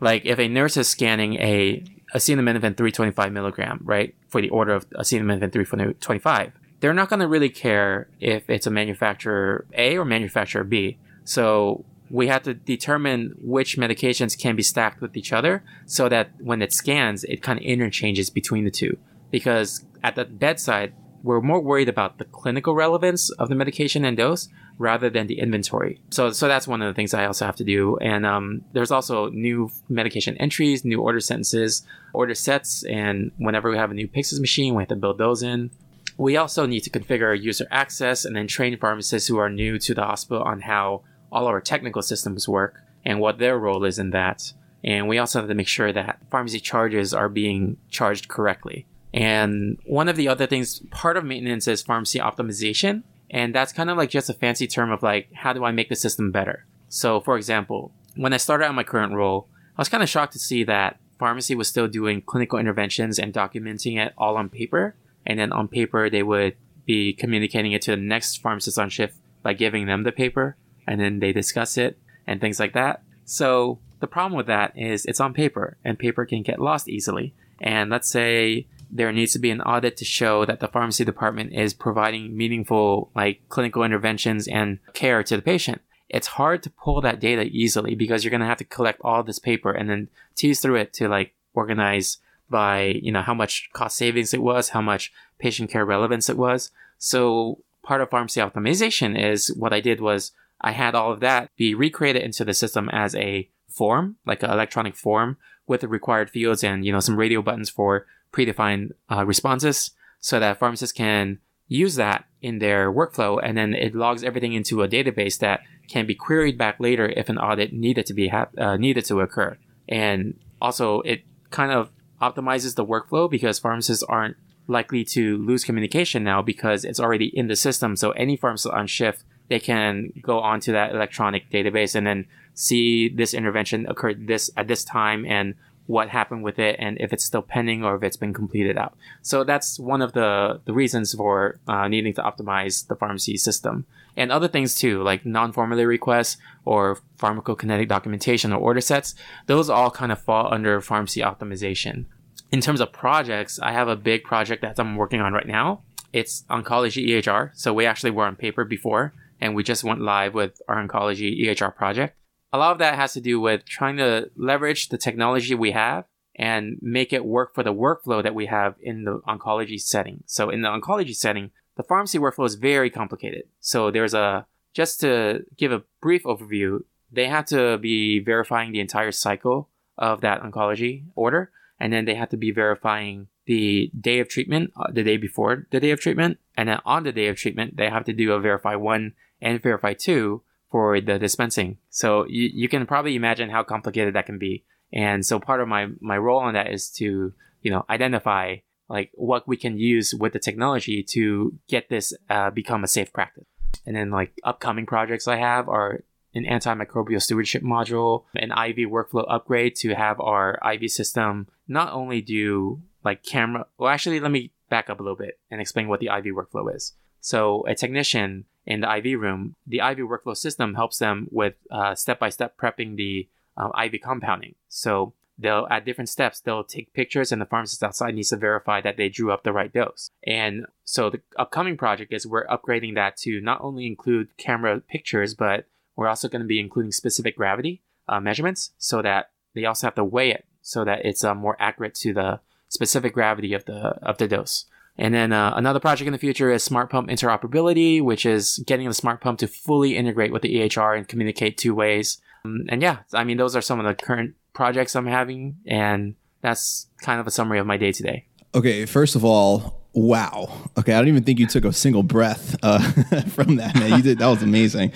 like 0.00 0.24
if 0.24 0.38
a 0.38 0.48
nurse 0.48 0.76
is 0.76 0.88
scanning 0.88 1.34
a 1.34 1.84
acetaminophen 2.14 2.76
325 2.76 3.32
milligram, 3.32 3.80
right, 3.84 4.14
for 4.28 4.40
the 4.40 4.50
order 4.50 4.72
of 4.72 4.88
acetaminophen 4.90 5.52
325, 5.52 6.52
they're 6.80 6.94
not 6.94 7.08
going 7.08 7.20
to 7.20 7.28
really 7.28 7.48
care 7.48 8.08
if 8.20 8.48
it's 8.50 8.66
a 8.66 8.70
manufacturer 8.70 9.66
A 9.74 9.96
or 9.96 10.04
manufacturer 10.04 10.64
B. 10.64 10.98
So 11.24 11.84
we 12.12 12.28
have 12.28 12.42
to 12.42 12.52
determine 12.52 13.34
which 13.40 13.78
medications 13.78 14.38
can 14.38 14.54
be 14.54 14.62
stacked 14.62 15.00
with 15.00 15.16
each 15.16 15.32
other 15.32 15.64
so 15.86 16.10
that 16.10 16.30
when 16.38 16.60
it 16.60 16.70
scans, 16.70 17.24
it 17.24 17.42
kind 17.42 17.58
of 17.58 17.64
interchanges 17.64 18.28
between 18.28 18.64
the 18.64 18.70
two. 18.70 18.98
Because 19.30 19.86
at 20.04 20.14
the 20.14 20.26
bedside, 20.26 20.92
we're 21.22 21.40
more 21.40 21.60
worried 21.60 21.88
about 21.88 22.18
the 22.18 22.26
clinical 22.26 22.74
relevance 22.74 23.30
of 23.30 23.48
the 23.48 23.54
medication 23.54 24.04
and 24.04 24.18
dose 24.18 24.50
rather 24.76 25.08
than 25.08 25.26
the 25.26 25.38
inventory. 25.38 26.02
So, 26.10 26.32
so 26.32 26.48
that's 26.48 26.68
one 26.68 26.82
of 26.82 26.88
the 26.88 26.94
things 26.94 27.14
I 27.14 27.24
also 27.24 27.46
have 27.46 27.56
to 27.56 27.64
do. 27.64 27.96
And 28.02 28.26
um, 28.26 28.62
there's 28.74 28.90
also 28.90 29.30
new 29.30 29.70
medication 29.88 30.36
entries, 30.36 30.84
new 30.84 31.00
order 31.00 31.20
sentences, 31.20 31.82
order 32.12 32.34
sets, 32.34 32.84
and 32.84 33.30
whenever 33.38 33.70
we 33.70 33.78
have 33.78 33.90
a 33.90 33.94
new 33.94 34.06
Pyxis 34.06 34.38
machine, 34.38 34.74
we 34.74 34.82
have 34.82 34.88
to 34.88 34.96
build 34.96 35.16
those 35.16 35.42
in. 35.42 35.70
We 36.18 36.36
also 36.36 36.66
need 36.66 36.80
to 36.80 36.90
configure 36.90 37.40
user 37.40 37.66
access 37.70 38.26
and 38.26 38.36
then 38.36 38.48
train 38.48 38.76
pharmacists 38.76 39.28
who 39.28 39.38
are 39.38 39.48
new 39.48 39.78
to 39.78 39.94
the 39.94 40.04
hospital 40.04 40.42
on 40.42 40.60
how 40.60 41.04
all 41.32 41.46
our 41.46 41.60
technical 41.60 42.02
systems 42.02 42.46
work 42.46 42.80
and 43.04 43.18
what 43.18 43.38
their 43.38 43.58
role 43.58 43.84
is 43.84 43.98
in 43.98 44.10
that. 44.10 44.52
And 44.84 45.08
we 45.08 45.18
also 45.18 45.40
have 45.40 45.48
to 45.48 45.54
make 45.54 45.68
sure 45.68 45.92
that 45.92 46.20
pharmacy 46.30 46.60
charges 46.60 47.14
are 47.14 47.28
being 47.28 47.78
charged 47.88 48.28
correctly. 48.28 48.86
And 49.14 49.78
one 49.84 50.08
of 50.08 50.16
the 50.16 50.28
other 50.28 50.46
things, 50.46 50.80
part 50.90 51.16
of 51.16 51.24
maintenance 51.24 51.68
is 51.68 51.82
pharmacy 51.82 52.18
optimization. 52.18 53.02
And 53.30 53.54
that's 53.54 53.72
kind 53.72 53.90
of 53.90 53.96
like 53.96 54.10
just 54.10 54.30
a 54.30 54.34
fancy 54.34 54.66
term 54.66 54.90
of 54.90 55.02
like, 55.02 55.32
how 55.32 55.52
do 55.52 55.64
I 55.64 55.72
make 55.72 55.88
the 55.88 55.96
system 55.96 56.30
better? 56.30 56.66
So, 56.88 57.20
for 57.20 57.36
example, 57.36 57.92
when 58.16 58.32
I 58.32 58.36
started 58.36 58.66
out 58.66 58.74
my 58.74 58.84
current 58.84 59.14
role, 59.14 59.48
I 59.76 59.80
was 59.80 59.88
kind 59.88 60.02
of 60.02 60.08
shocked 60.08 60.34
to 60.34 60.38
see 60.38 60.64
that 60.64 60.98
pharmacy 61.18 61.54
was 61.54 61.68
still 61.68 61.88
doing 61.88 62.20
clinical 62.20 62.58
interventions 62.58 63.18
and 63.18 63.32
documenting 63.32 63.98
it 63.98 64.12
all 64.18 64.36
on 64.36 64.48
paper. 64.48 64.94
And 65.24 65.38
then 65.38 65.52
on 65.52 65.68
paper, 65.68 66.10
they 66.10 66.22
would 66.22 66.56
be 66.84 67.12
communicating 67.12 67.72
it 67.72 67.82
to 67.82 67.92
the 67.92 67.96
next 67.96 68.42
pharmacist 68.42 68.78
on 68.78 68.90
shift 68.90 69.16
by 69.42 69.52
giving 69.52 69.86
them 69.86 70.02
the 70.02 70.12
paper 70.12 70.56
and 70.86 71.00
then 71.00 71.20
they 71.20 71.32
discuss 71.32 71.76
it 71.76 71.98
and 72.26 72.40
things 72.40 72.60
like 72.60 72.72
that. 72.74 73.02
So 73.24 73.78
the 74.00 74.06
problem 74.06 74.36
with 74.36 74.46
that 74.46 74.76
is 74.76 75.04
it's 75.04 75.20
on 75.20 75.32
paper 75.34 75.76
and 75.84 75.98
paper 75.98 76.24
can 76.24 76.42
get 76.42 76.60
lost 76.60 76.88
easily. 76.88 77.34
And 77.60 77.90
let's 77.90 78.10
say 78.10 78.66
there 78.90 79.12
needs 79.12 79.32
to 79.32 79.38
be 79.38 79.50
an 79.50 79.62
audit 79.62 79.96
to 79.96 80.04
show 80.04 80.44
that 80.44 80.60
the 80.60 80.68
pharmacy 80.68 81.04
department 81.04 81.52
is 81.54 81.72
providing 81.72 82.36
meaningful 82.36 83.10
like 83.14 83.40
clinical 83.48 83.84
interventions 83.84 84.46
and 84.46 84.78
care 84.92 85.22
to 85.22 85.36
the 85.36 85.42
patient. 85.42 85.80
It's 86.08 86.26
hard 86.26 86.62
to 86.64 86.70
pull 86.70 87.00
that 87.00 87.20
data 87.20 87.42
easily 87.44 87.94
because 87.94 88.22
you're 88.22 88.30
going 88.30 88.42
to 88.42 88.46
have 88.46 88.58
to 88.58 88.64
collect 88.64 89.00
all 89.02 89.22
this 89.22 89.38
paper 89.38 89.70
and 89.70 89.88
then 89.88 90.08
tease 90.34 90.60
through 90.60 90.76
it 90.76 90.92
to 90.94 91.08
like 91.08 91.32
organize 91.54 92.18
by, 92.50 93.00
you 93.02 93.10
know, 93.10 93.22
how 93.22 93.32
much 93.32 93.70
cost 93.72 93.96
savings 93.96 94.34
it 94.34 94.42
was, 94.42 94.70
how 94.70 94.82
much 94.82 95.10
patient 95.38 95.70
care 95.70 95.86
relevance 95.86 96.28
it 96.28 96.36
was. 96.36 96.70
So 96.98 97.58
part 97.82 98.02
of 98.02 98.10
pharmacy 98.10 98.40
optimization 98.40 99.18
is 99.18 99.52
what 99.54 99.72
I 99.72 99.80
did 99.80 100.00
was 100.00 100.32
I 100.62 100.72
had 100.72 100.94
all 100.94 101.12
of 101.12 101.20
that 101.20 101.50
be 101.56 101.74
recreated 101.74 102.22
into 102.22 102.44
the 102.44 102.54
system 102.54 102.88
as 102.90 103.14
a 103.14 103.48
form, 103.68 104.16
like 104.26 104.42
an 104.42 104.50
electronic 104.50 104.96
form 104.96 105.36
with 105.66 105.80
the 105.80 105.88
required 105.88 106.30
fields 106.30 106.62
and, 106.62 106.84
you 106.84 106.92
know, 106.92 107.00
some 107.00 107.16
radio 107.16 107.42
buttons 107.42 107.70
for 107.70 108.06
predefined 108.32 108.90
uh, 109.10 109.24
responses 109.24 109.90
so 110.20 110.38
that 110.38 110.58
pharmacists 110.58 110.92
can 110.92 111.38
use 111.68 111.96
that 111.96 112.24
in 112.40 112.58
their 112.58 112.92
workflow 112.92 113.40
and 113.42 113.56
then 113.56 113.74
it 113.74 113.94
logs 113.94 114.22
everything 114.22 114.52
into 114.52 114.82
a 114.82 114.88
database 114.88 115.38
that 115.38 115.60
can 115.88 116.06
be 116.06 116.14
queried 116.14 116.58
back 116.58 116.78
later 116.78 117.08
if 117.16 117.28
an 117.28 117.38
audit 117.38 117.72
needed 117.72 118.06
to 118.06 118.14
be 118.14 118.28
ha- 118.28 118.48
uh, 118.58 118.76
needed 118.76 119.04
to 119.04 119.20
occur. 119.20 119.56
And 119.88 120.38
also 120.60 121.00
it 121.00 121.22
kind 121.50 121.72
of 121.72 121.90
optimizes 122.20 122.76
the 122.76 122.84
workflow 122.84 123.30
because 123.30 123.58
pharmacists 123.58 124.04
aren't 124.04 124.36
likely 124.68 125.04
to 125.04 125.38
lose 125.38 125.64
communication 125.64 126.22
now 126.22 126.40
because 126.40 126.84
it's 126.84 127.00
already 127.00 127.26
in 127.26 127.48
the 127.48 127.56
system. 127.56 127.96
So 127.96 128.12
any 128.12 128.36
pharmacist 128.36 128.72
on 128.72 128.86
shift 128.86 129.24
they 129.52 129.60
can 129.60 130.10
go 130.22 130.40
onto 130.40 130.72
that 130.72 130.94
electronic 130.94 131.50
database 131.50 131.94
and 131.94 132.06
then 132.06 132.26
see 132.54 133.10
this 133.10 133.34
intervention 133.34 133.86
occurred 133.86 134.26
this 134.26 134.50
at 134.56 134.66
this 134.66 134.82
time 134.82 135.26
and 135.26 135.54
what 135.86 136.08
happened 136.08 136.42
with 136.42 136.58
it 136.58 136.74
and 136.78 136.96
if 137.00 137.12
it's 137.12 137.22
still 137.22 137.42
pending 137.42 137.84
or 137.84 137.94
if 137.94 138.02
it's 138.02 138.16
been 138.16 138.32
completed 138.32 138.78
out. 138.78 138.96
So 139.20 139.44
that's 139.44 139.78
one 139.78 140.00
of 140.00 140.14
the, 140.14 140.60
the 140.64 140.72
reasons 140.72 141.12
for 141.12 141.58
uh, 141.68 141.86
needing 141.86 142.14
to 142.14 142.22
optimize 142.22 142.86
the 142.86 142.96
pharmacy 142.96 143.36
system. 143.36 143.84
And 144.16 144.32
other 144.32 144.48
things 144.48 144.74
too, 144.74 145.02
like 145.02 145.26
non-formulary 145.26 145.86
requests 145.86 146.38
or 146.64 146.98
pharmacokinetic 147.18 147.88
documentation 147.88 148.54
or 148.54 148.58
order 148.58 148.80
sets, 148.80 149.14
those 149.48 149.68
all 149.68 149.90
kind 149.90 150.12
of 150.12 150.18
fall 150.22 150.52
under 150.52 150.80
pharmacy 150.80 151.20
optimization. 151.20 152.06
In 152.50 152.62
terms 152.62 152.80
of 152.80 152.90
projects, 152.90 153.58
I 153.60 153.72
have 153.72 153.88
a 153.88 153.96
big 153.96 154.24
project 154.24 154.62
that 154.62 154.78
I'm 154.78 154.96
working 154.96 155.20
on 155.20 155.34
right 155.34 155.46
now. 155.46 155.82
It's 156.10 156.44
oncology 156.48 157.06
EHR. 157.06 157.50
So 157.54 157.74
we 157.74 157.84
actually 157.84 158.12
were 158.12 158.24
on 158.24 158.36
paper 158.36 158.64
before 158.64 159.12
and 159.42 159.56
we 159.56 159.64
just 159.64 159.82
went 159.82 160.00
live 160.00 160.34
with 160.34 160.62
our 160.68 160.76
oncology 160.76 161.44
EHR 161.44 161.74
project. 161.74 162.16
A 162.52 162.58
lot 162.58 162.72
of 162.72 162.78
that 162.78 162.94
has 162.94 163.12
to 163.14 163.20
do 163.20 163.40
with 163.40 163.64
trying 163.64 163.96
to 163.96 164.30
leverage 164.36 164.88
the 164.88 164.96
technology 164.96 165.54
we 165.54 165.72
have 165.72 166.04
and 166.36 166.78
make 166.80 167.12
it 167.12 167.24
work 167.24 167.52
for 167.52 167.64
the 167.64 167.74
workflow 167.74 168.22
that 168.22 168.36
we 168.36 168.46
have 168.46 168.76
in 168.80 169.04
the 169.04 169.20
oncology 169.28 169.80
setting. 169.80 170.22
So 170.26 170.48
in 170.48 170.62
the 170.62 170.68
oncology 170.68 171.14
setting, 171.14 171.50
the 171.76 171.82
pharmacy 171.82 172.18
workflow 172.18 172.46
is 172.46 172.54
very 172.54 172.88
complicated. 172.88 173.44
So 173.60 173.90
there's 173.90 174.14
a, 174.14 174.46
just 174.74 175.00
to 175.00 175.44
give 175.56 175.72
a 175.72 175.82
brief 176.00 176.22
overview, 176.22 176.84
they 177.10 177.26
have 177.26 177.46
to 177.46 177.78
be 177.78 178.20
verifying 178.20 178.70
the 178.70 178.80
entire 178.80 179.12
cycle 179.12 179.68
of 179.98 180.20
that 180.20 180.40
oncology 180.42 181.04
order. 181.16 181.50
And 181.80 181.92
then 181.92 182.04
they 182.04 182.14
have 182.14 182.28
to 182.28 182.36
be 182.36 182.52
verifying 182.52 183.26
the 183.46 183.90
day 183.98 184.20
of 184.20 184.28
treatment, 184.28 184.72
uh, 184.76 184.92
the 184.92 185.02
day 185.02 185.16
before 185.16 185.66
the 185.70 185.80
day 185.80 185.90
of 185.90 186.00
treatment. 186.00 186.38
And 186.56 186.68
then 186.68 186.78
on 186.84 187.02
the 187.02 187.12
day 187.12 187.26
of 187.26 187.36
treatment, 187.36 187.76
they 187.76 187.90
have 187.90 188.04
to 188.04 188.12
do 188.12 188.32
a 188.32 188.38
verify 188.38 188.76
one 188.76 189.14
and 189.42 189.60
verify 189.60 189.92
two 189.92 190.42
for 190.70 191.00
the 191.00 191.18
dispensing. 191.18 191.76
So 191.90 192.24
you, 192.26 192.48
you 192.52 192.68
can 192.68 192.86
probably 192.86 193.14
imagine 193.14 193.50
how 193.50 193.62
complicated 193.62 194.14
that 194.14 194.24
can 194.24 194.38
be. 194.38 194.64
And 194.92 195.24
so 195.26 195.38
part 195.38 195.60
of 195.60 195.68
my, 195.68 195.88
my 196.00 196.16
role 196.16 196.40
on 196.40 196.54
that 196.54 196.72
is 196.72 196.88
to, 196.92 197.34
you 197.60 197.70
know, 197.70 197.84
identify 197.90 198.56
like 198.88 199.10
what 199.14 199.46
we 199.46 199.56
can 199.56 199.78
use 199.78 200.14
with 200.14 200.32
the 200.32 200.38
technology 200.38 201.02
to 201.02 201.58
get 201.68 201.88
this 201.88 202.12
uh, 202.30 202.50
become 202.50 202.84
a 202.84 202.88
safe 202.88 203.12
practice. 203.12 203.44
And 203.84 203.96
then 203.96 204.10
like 204.10 204.32
upcoming 204.44 204.86
projects 204.86 205.28
I 205.28 205.36
have 205.36 205.68
are 205.68 206.04
an 206.34 206.44
antimicrobial 206.44 207.20
stewardship 207.20 207.62
module, 207.62 208.24
an 208.34 208.50
IV 208.50 208.88
workflow 208.88 209.24
upgrade 209.28 209.76
to 209.76 209.94
have 209.94 210.20
our 210.20 210.58
IV 210.74 210.90
system 210.90 211.48
not 211.68 211.92
only 211.92 212.20
do 212.20 212.82
like 213.04 213.22
camera, 213.22 213.66
well, 213.78 213.90
actually, 213.90 214.20
let 214.20 214.30
me 214.30 214.52
back 214.70 214.88
up 214.88 215.00
a 215.00 215.02
little 215.02 215.16
bit 215.16 215.38
and 215.50 215.60
explain 215.60 215.88
what 215.88 216.00
the 216.00 216.06
IV 216.06 216.34
workflow 216.34 216.74
is. 216.74 216.94
So 217.22 217.64
a 217.66 217.74
technician 217.74 218.44
in 218.66 218.82
the 218.82 218.96
IV 218.96 219.18
room, 219.20 219.56
the 219.66 219.78
IV 219.78 220.00
workflow 220.00 220.36
system 220.36 220.74
helps 220.74 220.98
them 220.98 221.28
with 221.30 221.54
step 221.94 222.18
by 222.18 222.28
step 222.28 222.58
prepping 222.58 222.96
the 222.96 223.28
uh, 223.56 223.70
IV 223.84 224.00
compounding. 224.02 224.54
So 224.68 225.14
they'll 225.38 225.66
at 225.70 225.84
different 225.84 226.08
steps 226.08 226.40
they'll 226.40 226.64
take 226.64 226.92
pictures 226.92 227.32
and 227.32 227.40
the 227.40 227.46
pharmacist 227.46 227.82
outside 227.82 228.14
needs 228.14 228.30
to 228.30 228.36
verify 228.36 228.80
that 228.80 228.96
they 228.96 229.08
drew 229.08 229.32
up 229.32 229.42
the 229.42 229.52
right 229.52 229.72
dose 229.72 230.10
and 230.24 230.66
so 230.84 231.10
the 231.10 231.20
upcoming 231.38 231.76
project 231.76 232.12
is 232.12 232.26
we're 232.26 232.46
upgrading 232.46 232.94
that 232.94 233.16
to 233.16 233.40
not 233.40 233.60
only 233.60 233.86
include 233.86 234.36
camera 234.36 234.80
pictures 234.80 235.34
but 235.34 235.66
we're 235.96 236.08
also 236.08 236.28
going 236.28 236.42
to 236.42 236.46
be 236.46 236.60
including 236.60 236.92
specific 236.92 237.36
gravity 237.36 237.82
uh, 238.08 238.20
measurements 238.20 238.72
so 238.78 239.02
that 239.02 239.30
they 239.54 239.64
also 239.64 239.86
have 239.86 239.94
to 239.94 240.04
weigh 240.04 240.30
it 240.30 240.44
so 240.60 240.84
that 240.84 241.04
it's 241.04 241.24
uh, 241.24 241.34
more 241.34 241.56
accurate 241.58 241.94
to 241.94 242.12
the 242.12 242.40
specific 242.68 243.12
gravity 243.12 243.52
of 243.52 243.64
the 243.64 243.96
of 244.02 244.18
the 244.18 244.28
dose 244.28 244.66
and 245.02 245.12
then 245.12 245.32
uh, 245.32 245.52
another 245.56 245.80
project 245.80 246.06
in 246.06 246.12
the 246.12 246.18
future 246.18 246.52
is 246.52 246.62
smart 246.62 246.88
pump 246.88 247.08
interoperability, 247.08 248.00
which 248.00 248.24
is 248.24 248.62
getting 248.68 248.86
the 248.86 248.94
smart 248.94 249.20
pump 249.20 249.40
to 249.40 249.48
fully 249.48 249.96
integrate 249.96 250.32
with 250.32 250.42
the 250.42 250.54
EHR 250.54 250.96
and 250.96 251.08
communicate 251.08 251.58
two 251.58 251.74
ways. 251.74 252.18
Um, 252.44 252.66
and 252.68 252.80
yeah, 252.80 252.98
I 253.12 253.24
mean, 253.24 253.36
those 253.36 253.56
are 253.56 253.60
some 253.60 253.80
of 253.80 253.84
the 253.84 254.00
current 254.00 254.36
projects 254.52 254.94
I'm 254.94 255.08
having. 255.08 255.56
And 255.66 256.14
that's 256.40 256.86
kind 257.00 257.18
of 257.18 257.26
a 257.26 257.32
summary 257.32 257.58
of 257.58 257.66
my 257.66 257.76
day 257.78 257.90
today. 257.90 258.26
Okay, 258.54 258.86
first 258.86 259.16
of 259.16 259.24
all, 259.24 259.80
Wow. 259.94 260.70
Okay, 260.78 260.94
I 260.94 260.98
don't 260.98 261.08
even 261.08 261.24
think 261.24 261.38
you 261.38 261.46
took 261.46 261.66
a 261.66 261.72
single 261.72 262.02
breath 262.02 262.56
uh, 262.62 262.78
from 263.28 263.56
that, 263.56 263.74
man. 263.74 263.94
You 263.94 264.02
did. 264.02 264.20
That 264.20 264.28
was 264.28 264.42
amazing. 264.42 264.90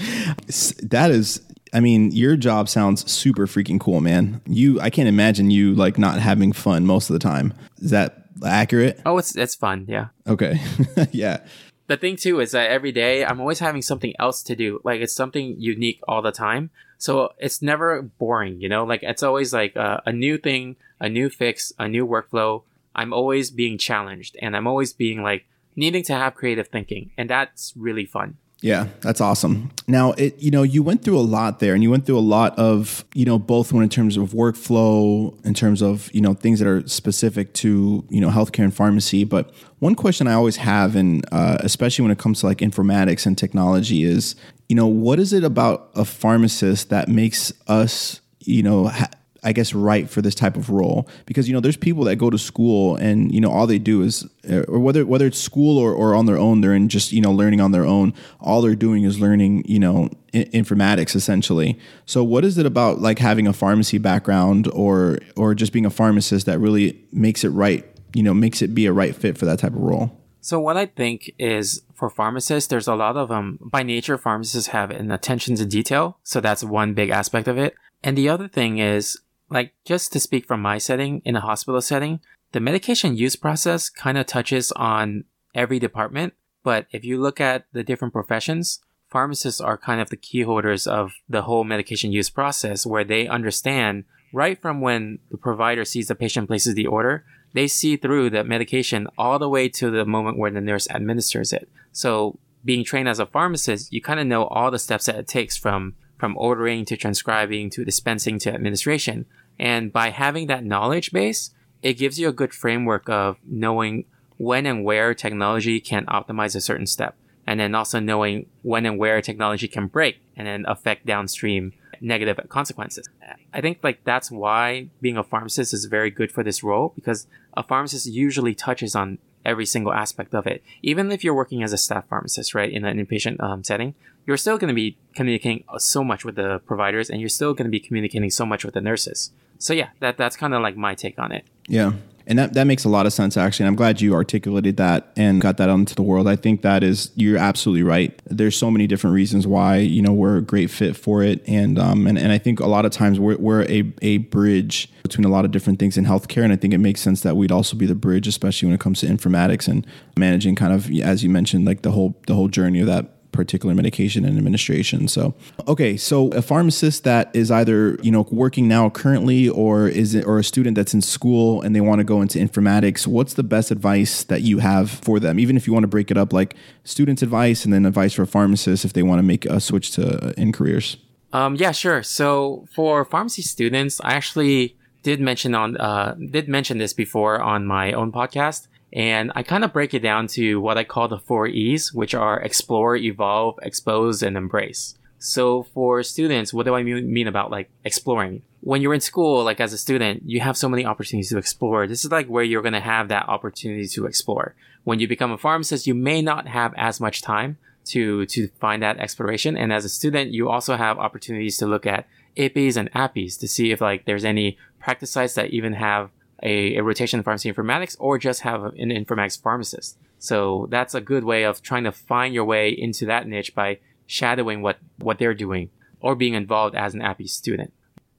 That 0.84 1.10
is. 1.10 1.42
I 1.74 1.80
mean, 1.80 2.12
your 2.12 2.36
job 2.36 2.70
sounds 2.70 3.10
super 3.10 3.46
freaking 3.46 3.78
cool, 3.78 4.00
man. 4.00 4.40
You, 4.46 4.80
I 4.80 4.88
can't 4.88 5.08
imagine 5.08 5.50
you 5.50 5.74
like 5.74 5.98
not 5.98 6.18
having 6.18 6.52
fun 6.52 6.86
most 6.86 7.10
of 7.10 7.12
the 7.12 7.18
time. 7.18 7.52
Is 7.82 7.90
that 7.90 8.25
accurate? 8.44 9.00
Oh, 9.06 9.18
it's 9.18 9.36
it's 9.36 9.54
fun. 9.54 9.86
Yeah. 9.88 10.08
Okay. 10.26 10.60
yeah. 11.12 11.40
The 11.86 11.96
thing 11.96 12.16
too 12.16 12.40
is 12.40 12.50
that 12.50 12.70
every 12.70 12.92
day 12.92 13.24
I'm 13.24 13.40
always 13.40 13.60
having 13.60 13.82
something 13.82 14.14
else 14.18 14.42
to 14.44 14.56
do. 14.56 14.80
Like 14.84 15.00
it's 15.00 15.14
something 15.14 15.54
unique 15.58 16.00
all 16.08 16.22
the 16.22 16.32
time. 16.32 16.70
So 16.98 17.32
it's 17.38 17.62
never 17.62 18.02
boring, 18.02 18.60
you 18.60 18.68
know? 18.68 18.84
Like 18.84 19.02
it's 19.02 19.22
always 19.22 19.52
like 19.52 19.76
a, 19.76 20.02
a 20.06 20.12
new 20.12 20.38
thing, 20.38 20.76
a 20.98 21.08
new 21.08 21.30
fix, 21.30 21.72
a 21.78 21.86
new 21.88 22.06
workflow. 22.06 22.62
I'm 22.94 23.12
always 23.12 23.50
being 23.50 23.78
challenged 23.78 24.36
and 24.40 24.56
I'm 24.56 24.66
always 24.66 24.92
being 24.92 25.22
like 25.22 25.46
needing 25.76 26.02
to 26.04 26.14
have 26.14 26.34
creative 26.34 26.68
thinking. 26.68 27.10
And 27.16 27.30
that's 27.30 27.72
really 27.76 28.06
fun. 28.06 28.38
Yeah, 28.66 28.88
that's 29.00 29.20
awesome. 29.20 29.70
Now, 29.86 30.10
it 30.14 30.40
you 30.40 30.50
know, 30.50 30.64
you 30.64 30.82
went 30.82 31.04
through 31.04 31.20
a 31.20 31.22
lot 31.22 31.60
there 31.60 31.72
and 31.72 31.84
you 31.84 31.90
went 31.90 32.04
through 32.04 32.18
a 32.18 32.28
lot 32.36 32.58
of, 32.58 33.04
you 33.14 33.24
know, 33.24 33.38
both 33.38 33.72
when 33.72 33.84
in 33.84 33.88
terms 33.88 34.16
of 34.16 34.30
workflow, 34.30 35.32
in 35.46 35.54
terms 35.54 35.82
of, 35.82 36.12
you 36.12 36.20
know, 36.20 36.34
things 36.34 36.58
that 36.58 36.66
are 36.66 36.84
specific 36.88 37.54
to, 37.54 38.04
you 38.10 38.20
know, 38.20 38.28
healthcare 38.28 38.64
and 38.64 38.74
pharmacy, 38.74 39.22
but 39.22 39.54
one 39.78 39.94
question 39.94 40.26
I 40.26 40.32
always 40.32 40.56
have 40.56 40.96
and 40.96 41.24
uh, 41.30 41.58
especially 41.60 42.02
when 42.02 42.10
it 42.10 42.18
comes 42.18 42.40
to 42.40 42.46
like 42.46 42.58
informatics 42.58 43.24
and 43.24 43.38
technology 43.38 44.02
is, 44.02 44.34
you 44.68 44.74
know, 44.74 44.88
what 44.88 45.20
is 45.20 45.32
it 45.32 45.44
about 45.44 45.90
a 45.94 46.04
pharmacist 46.04 46.90
that 46.90 47.08
makes 47.08 47.52
us, 47.68 48.20
you 48.40 48.64
know, 48.64 48.88
ha- 48.88 49.10
I 49.46 49.52
guess, 49.52 49.72
right 49.72 50.10
for 50.10 50.20
this 50.20 50.34
type 50.34 50.56
of 50.56 50.70
role 50.70 51.08
because 51.24 51.48
you 51.48 51.54
know 51.54 51.60
there's 51.60 51.76
people 51.76 52.02
that 52.04 52.16
go 52.16 52.30
to 52.30 52.36
school 52.36 52.96
and 52.96 53.32
you 53.32 53.40
know 53.40 53.48
all 53.48 53.68
they 53.68 53.78
do 53.78 54.02
is, 54.02 54.26
uh, 54.50 54.62
or 54.62 54.80
whether 54.80 55.06
whether 55.06 55.24
it's 55.24 55.38
school 55.38 55.78
or, 55.78 55.94
or 55.94 56.16
on 56.16 56.26
their 56.26 56.36
own, 56.36 56.62
they're 56.62 56.74
in 56.74 56.88
just 56.88 57.12
you 57.12 57.20
know 57.20 57.30
learning 57.30 57.60
on 57.60 57.70
their 57.70 57.86
own. 57.86 58.12
All 58.40 58.60
they're 58.60 58.74
doing 58.74 59.04
is 59.04 59.20
learning 59.20 59.62
you 59.64 59.78
know 59.78 60.10
informatics 60.34 61.14
essentially. 61.14 61.78
So 62.06 62.24
what 62.24 62.44
is 62.44 62.58
it 62.58 62.66
about 62.66 63.00
like 63.00 63.20
having 63.20 63.46
a 63.46 63.52
pharmacy 63.52 63.98
background 63.98 64.66
or 64.72 65.18
or 65.36 65.54
just 65.54 65.72
being 65.72 65.86
a 65.86 65.90
pharmacist 65.90 66.46
that 66.46 66.58
really 66.58 67.00
makes 67.12 67.44
it 67.44 67.50
right? 67.50 67.86
You 68.14 68.24
know, 68.24 68.34
makes 68.34 68.62
it 68.62 68.74
be 68.74 68.86
a 68.86 68.92
right 68.92 69.14
fit 69.14 69.38
for 69.38 69.44
that 69.44 69.60
type 69.60 69.74
of 69.74 69.80
role. 69.80 70.20
So 70.40 70.58
what 70.58 70.76
I 70.76 70.86
think 70.86 71.32
is 71.38 71.82
for 71.94 72.10
pharmacists, 72.10 72.68
there's 72.68 72.88
a 72.88 72.96
lot 72.96 73.16
of 73.16 73.30
um 73.30 73.60
by 73.62 73.84
nature 73.84 74.18
pharmacists 74.18 74.70
have 74.70 74.90
an 74.90 75.12
attention 75.12 75.54
to 75.54 75.64
detail, 75.64 76.18
so 76.24 76.40
that's 76.40 76.64
one 76.64 76.94
big 76.94 77.10
aspect 77.10 77.46
of 77.46 77.58
it. 77.58 77.76
And 78.02 78.18
the 78.18 78.28
other 78.28 78.48
thing 78.48 78.78
is 78.78 79.18
like, 79.48 79.74
just 79.84 80.12
to 80.12 80.20
speak 80.20 80.46
from 80.46 80.60
my 80.60 80.78
setting, 80.78 81.22
in 81.24 81.36
a 81.36 81.40
hospital 81.40 81.80
setting, 81.80 82.20
the 82.52 82.60
medication 82.60 83.16
use 83.16 83.36
process 83.36 83.88
kind 83.88 84.18
of 84.18 84.26
touches 84.26 84.72
on 84.72 85.24
every 85.54 85.78
department. 85.78 86.34
But 86.62 86.86
if 86.90 87.04
you 87.04 87.20
look 87.20 87.40
at 87.40 87.66
the 87.72 87.84
different 87.84 88.12
professions, 88.12 88.80
pharmacists 89.08 89.60
are 89.60 89.78
kind 89.78 90.00
of 90.00 90.10
the 90.10 90.16
key 90.16 90.42
holders 90.42 90.86
of 90.86 91.12
the 91.28 91.42
whole 91.42 91.64
medication 91.64 92.12
use 92.12 92.30
process 92.30 92.84
where 92.84 93.04
they 93.04 93.28
understand 93.28 94.04
right 94.32 94.60
from 94.60 94.80
when 94.80 95.18
the 95.30 95.36
provider 95.36 95.84
sees 95.84 96.08
the 96.08 96.14
patient 96.14 96.48
places 96.48 96.74
the 96.74 96.86
order, 96.86 97.24
they 97.52 97.68
see 97.68 97.96
through 97.96 98.30
the 98.30 98.44
medication 98.44 99.06
all 99.16 99.38
the 99.38 99.48
way 99.48 99.68
to 99.68 99.90
the 99.90 100.04
moment 100.04 100.38
where 100.38 100.50
the 100.50 100.60
nurse 100.60 100.88
administers 100.90 101.52
it. 101.52 101.68
So 101.92 102.38
being 102.64 102.84
trained 102.84 103.08
as 103.08 103.20
a 103.20 103.26
pharmacist, 103.26 103.92
you 103.92 104.02
kind 104.02 104.20
of 104.20 104.26
know 104.26 104.44
all 104.46 104.70
the 104.70 104.78
steps 104.78 105.06
that 105.06 105.16
it 105.16 105.28
takes 105.28 105.56
from 105.56 105.94
from 106.18 106.36
ordering 106.36 106.84
to 106.86 106.96
transcribing 106.96 107.70
to 107.70 107.84
dispensing 107.84 108.38
to 108.40 108.52
administration. 108.52 109.26
And 109.58 109.92
by 109.92 110.10
having 110.10 110.46
that 110.46 110.64
knowledge 110.64 111.12
base, 111.12 111.50
it 111.82 111.94
gives 111.94 112.18
you 112.18 112.28
a 112.28 112.32
good 112.32 112.54
framework 112.54 113.08
of 113.08 113.38
knowing 113.46 114.04
when 114.38 114.66
and 114.66 114.84
where 114.84 115.14
technology 115.14 115.80
can 115.80 116.06
optimize 116.06 116.56
a 116.56 116.60
certain 116.60 116.86
step. 116.86 117.16
And 117.46 117.60
then 117.60 117.74
also 117.74 118.00
knowing 118.00 118.46
when 118.62 118.86
and 118.86 118.98
where 118.98 119.22
technology 119.22 119.68
can 119.68 119.86
break 119.86 120.18
and 120.36 120.46
then 120.46 120.64
affect 120.66 121.06
downstream 121.06 121.72
negative 122.00 122.38
consequences. 122.48 123.08
I 123.52 123.60
think 123.60 123.78
like 123.82 124.04
that's 124.04 124.30
why 124.30 124.88
being 125.00 125.16
a 125.16 125.22
pharmacist 125.22 125.72
is 125.72 125.84
very 125.86 126.10
good 126.10 126.30
for 126.32 126.42
this 126.42 126.62
role 126.62 126.92
because 126.94 127.26
a 127.56 127.62
pharmacist 127.62 128.06
usually 128.06 128.54
touches 128.54 128.94
on 128.94 129.18
every 129.46 129.64
single 129.64 129.92
aspect 129.92 130.34
of 130.34 130.46
it. 130.46 130.62
Even 130.82 131.10
if 131.10 131.24
you're 131.24 131.34
working 131.34 131.62
as 131.62 131.72
a 131.72 131.78
staff 131.78 132.06
pharmacist, 132.08 132.54
right, 132.54 132.70
in 132.70 132.84
an 132.84 132.98
inpatient 132.98 133.42
um, 133.42 133.64
setting, 133.64 133.94
you're 134.26 134.36
still 134.36 134.58
going 134.58 134.68
to 134.68 134.74
be 134.74 134.98
communicating 135.14 135.64
so 135.78 136.02
much 136.04 136.24
with 136.24 136.34
the 136.34 136.58
providers 136.66 137.08
and 137.08 137.20
you're 137.20 137.28
still 137.28 137.54
going 137.54 137.64
to 137.66 137.70
be 137.70 137.80
communicating 137.80 138.30
so 138.30 138.44
much 138.44 138.64
with 138.64 138.74
the 138.74 138.80
nurses. 138.80 139.30
So 139.58 139.72
yeah, 139.72 139.90
that 140.00 140.18
that's 140.18 140.36
kind 140.36 140.52
of 140.52 140.60
like 140.60 140.76
my 140.76 140.94
take 140.94 141.18
on 141.18 141.32
it. 141.32 141.44
Yeah. 141.68 141.92
And 142.26 142.38
that, 142.38 142.54
that 142.54 142.64
makes 142.64 142.84
a 142.84 142.88
lot 142.88 143.06
of 143.06 143.12
sense, 143.12 143.36
actually. 143.36 143.64
And 143.64 143.68
I'm 143.68 143.76
glad 143.76 144.00
you 144.00 144.14
articulated 144.14 144.76
that 144.78 145.12
and 145.16 145.40
got 145.40 145.58
that 145.58 145.68
out 145.68 145.78
into 145.78 145.94
the 145.94 146.02
world. 146.02 146.26
I 146.26 146.34
think 146.34 146.62
that 146.62 146.82
is, 146.82 147.12
you're 147.14 147.38
absolutely 147.38 147.84
right. 147.84 148.20
There's 148.26 148.56
so 148.56 148.70
many 148.70 148.88
different 148.88 149.14
reasons 149.14 149.46
why, 149.46 149.76
you 149.76 150.02
know, 150.02 150.12
we're 150.12 150.38
a 150.38 150.42
great 150.42 150.70
fit 150.70 150.96
for 150.96 151.22
it. 151.22 151.42
And, 151.46 151.78
um, 151.78 152.06
and, 152.06 152.18
and 152.18 152.32
I 152.32 152.38
think 152.38 152.58
a 152.58 152.66
lot 152.66 152.84
of 152.84 152.90
times 152.90 153.20
we're, 153.20 153.36
we're 153.36 153.62
a, 153.70 153.92
a 154.02 154.18
bridge 154.18 154.90
between 155.04 155.24
a 155.24 155.28
lot 155.28 155.44
of 155.44 155.52
different 155.52 155.78
things 155.78 155.96
in 155.96 156.04
healthcare. 156.04 156.42
And 156.42 156.52
I 156.52 156.56
think 156.56 156.74
it 156.74 156.78
makes 156.78 157.00
sense 157.00 157.20
that 157.20 157.36
we'd 157.36 157.52
also 157.52 157.76
be 157.76 157.86
the 157.86 157.94
bridge, 157.94 158.26
especially 158.26 158.66
when 158.66 158.74
it 158.74 158.80
comes 158.80 159.00
to 159.00 159.06
informatics 159.06 159.68
and 159.68 159.86
managing 160.16 160.56
kind 160.56 160.72
of, 160.72 160.90
as 161.00 161.22
you 161.22 161.30
mentioned, 161.30 161.64
like 161.64 161.82
the 161.82 161.92
whole, 161.92 162.20
the 162.26 162.34
whole 162.34 162.48
journey 162.48 162.80
of 162.80 162.88
that 162.88 163.15
particular 163.32 163.74
medication 163.74 164.24
and 164.24 164.36
administration. 164.36 165.08
So, 165.08 165.34
okay, 165.68 165.96
so 165.96 166.28
a 166.28 166.42
pharmacist 166.42 167.04
that 167.04 167.30
is 167.34 167.50
either 167.50 167.96
you 168.02 168.10
know 168.10 168.26
working 168.30 168.68
now 168.68 168.90
currently, 168.90 169.48
or 169.48 169.88
is 169.88 170.14
it, 170.14 170.24
or 170.26 170.38
a 170.38 170.44
student 170.44 170.76
that's 170.76 170.94
in 170.94 171.02
school 171.02 171.62
and 171.62 171.74
they 171.74 171.80
want 171.80 171.98
to 172.00 172.04
go 172.04 172.20
into 172.20 172.38
informatics. 172.38 173.06
What's 173.06 173.34
the 173.34 173.42
best 173.42 173.70
advice 173.70 174.24
that 174.24 174.42
you 174.42 174.58
have 174.58 174.90
for 174.90 175.20
them? 175.20 175.38
Even 175.38 175.56
if 175.56 175.66
you 175.66 175.72
want 175.72 175.84
to 175.84 175.88
break 175.88 176.10
it 176.10 176.16
up, 176.16 176.32
like 176.32 176.54
students' 176.84 177.22
advice 177.22 177.64
and 177.64 177.72
then 177.72 177.86
advice 177.86 178.14
for 178.14 178.26
pharmacists 178.26 178.84
if 178.84 178.92
they 178.92 179.02
want 179.02 179.18
to 179.18 179.22
make 179.22 179.44
a 179.46 179.60
switch 179.60 179.90
to 179.92 180.28
uh, 180.28 180.32
in 180.36 180.52
careers. 180.52 180.96
Um, 181.32 181.56
yeah, 181.56 181.72
sure. 181.72 182.02
So 182.02 182.66
for 182.72 183.04
pharmacy 183.04 183.42
students, 183.42 184.00
I 184.02 184.14
actually 184.14 184.76
did 185.02 185.20
mention 185.20 185.54
on 185.54 185.76
uh, 185.76 186.14
did 186.14 186.48
mention 186.48 186.78
this 186.78 186.92
before 186.92 187.40
on 187.40 187.66
my 187.66 187.92
own 187.92 188.10
podcast. 188.12 188.68
And 188.92 189.32
I 189.34 189.42
kind 189.42 189.64
of 189.64 189.72
break 189.72 189.94
it 189.94 190.00
down 190.00 190.26
to 190.28 190.60
what 190.60 190.78
I 190.78 190.84
call 190.84 191.08
the 191.08 191.18
four 191.18 191.46
E's, 191.46 191.92
which 191.92 192.14
are 192.14 192.40
explore, 192.40 192.96
evolve, 192.96 193.58
expose, 193.62 194.22
and 194.22 194.36
embrace. 194.36 194.96
So 195.18 195.64
for 195.74 196.02
students, 196.02 196.52
what 196.52 196.66
do 196.66 196.74
I 196.74 196.82
mean 196.82 197.26
about 197.26 197.50
like 197.50 197.70
exploring? 197.84 198.42
When 198.60 198.82
you're 198.82 198.94
in 198.94 199.00
school, 199.00 199.44
like 199.44 199.60
as 199.60 199.72
a 199.72 199.78
student, 199.78 200.22
you 200.24 200.40
have 200.40 200.56
so 200.56 200.68
many 200.68 200.84
opportunities 200.84 201.30
to 201.30 201.38
explore. 201.38 201.86
This 201.86 202.04
is 202.04 202.10
like 202.10 202.26
where 202.26 202.44
you're 202.44 202.62
going 202.62 202.74
to 202.74 202.80
have 202.80 203.08
that 203.08 203.28
opportunity 203.28 203.86
to 203.88 204.06
explore. 204.06 204.54
When 204.84 205.00
you 205.00 205.08
become 205.08 205.32
a 205.32 205.38
pharmacist, 205.38 205.86
you 205.86 205.94
may 205.94 206.22
not 206.22 206.46
have 206.48 206.74
as 206.76 207.00
much 207.00 207.22
time 207.22 207.58
to, 207.86 208.26
to 208.26 208.48
find 208.60 208.82
that 208.82 208.98
exploration. 208.98 209.56
And 209.56 209.72
as 209.72 209.84
a 209.84 209.88
student, 209.88 210.32
you 210.32 210.48
also 210.48 210.76
have 210.76 210.98
opportunities 210.98 211.56
to 211.58 211.66
look 211.66 211.86
at 211.86 212.06
IPPEs 212.36 212.76
and 212.76 212.92
APPEs 212.92 213.38
to 213.40 213.48
see 213.48 213.72
if 213.72 213.80
like 213.80 214.04
there's 214.04 214.24
any 214.24 214.58
practice 214.78 215.12
sites 215.12 215.34
that 215.34 215.50
even 215.50 215.72
have 215.72 216.10
a, 216.42 216.76
a 216.76 216.82
rotation 216.82 217.20
in 217.20 217.24
pharmacy 217.24 217.52
informatics 217.52 217.96
or 217.98 218.18
just 218.18 218.42
have 218.42 218.64
an 218.64 218.90
informatics 218.90 219.40
pharmacist. 219.40 219.98
So 220.18 220.66
that's 220.70 220.94
a 220.94 221.00
good 221.00 221.24
way 221.24 221.44
of 221.44 221.62
trying 221.62 221.84
to 221.84 221.92
find 221.92 222.34
your 222.34 222.44
way 222.44 222.70
into 222.70 223.06
that 223.06 223.26
niche 223.26 223.54
by 223.54 223.78
shadowing 224.06 224.62
what, 224.62 224.78
what 224.98 225.18
they're 225.18 225.34
doing 225.34 225.70
or 226.00 226.14
being 226.14 226.34
involved 226.34 226.74
as 226.74 226.94
an 226.94 227.00
APPE 227.00 227.28
student. 227.28 227.72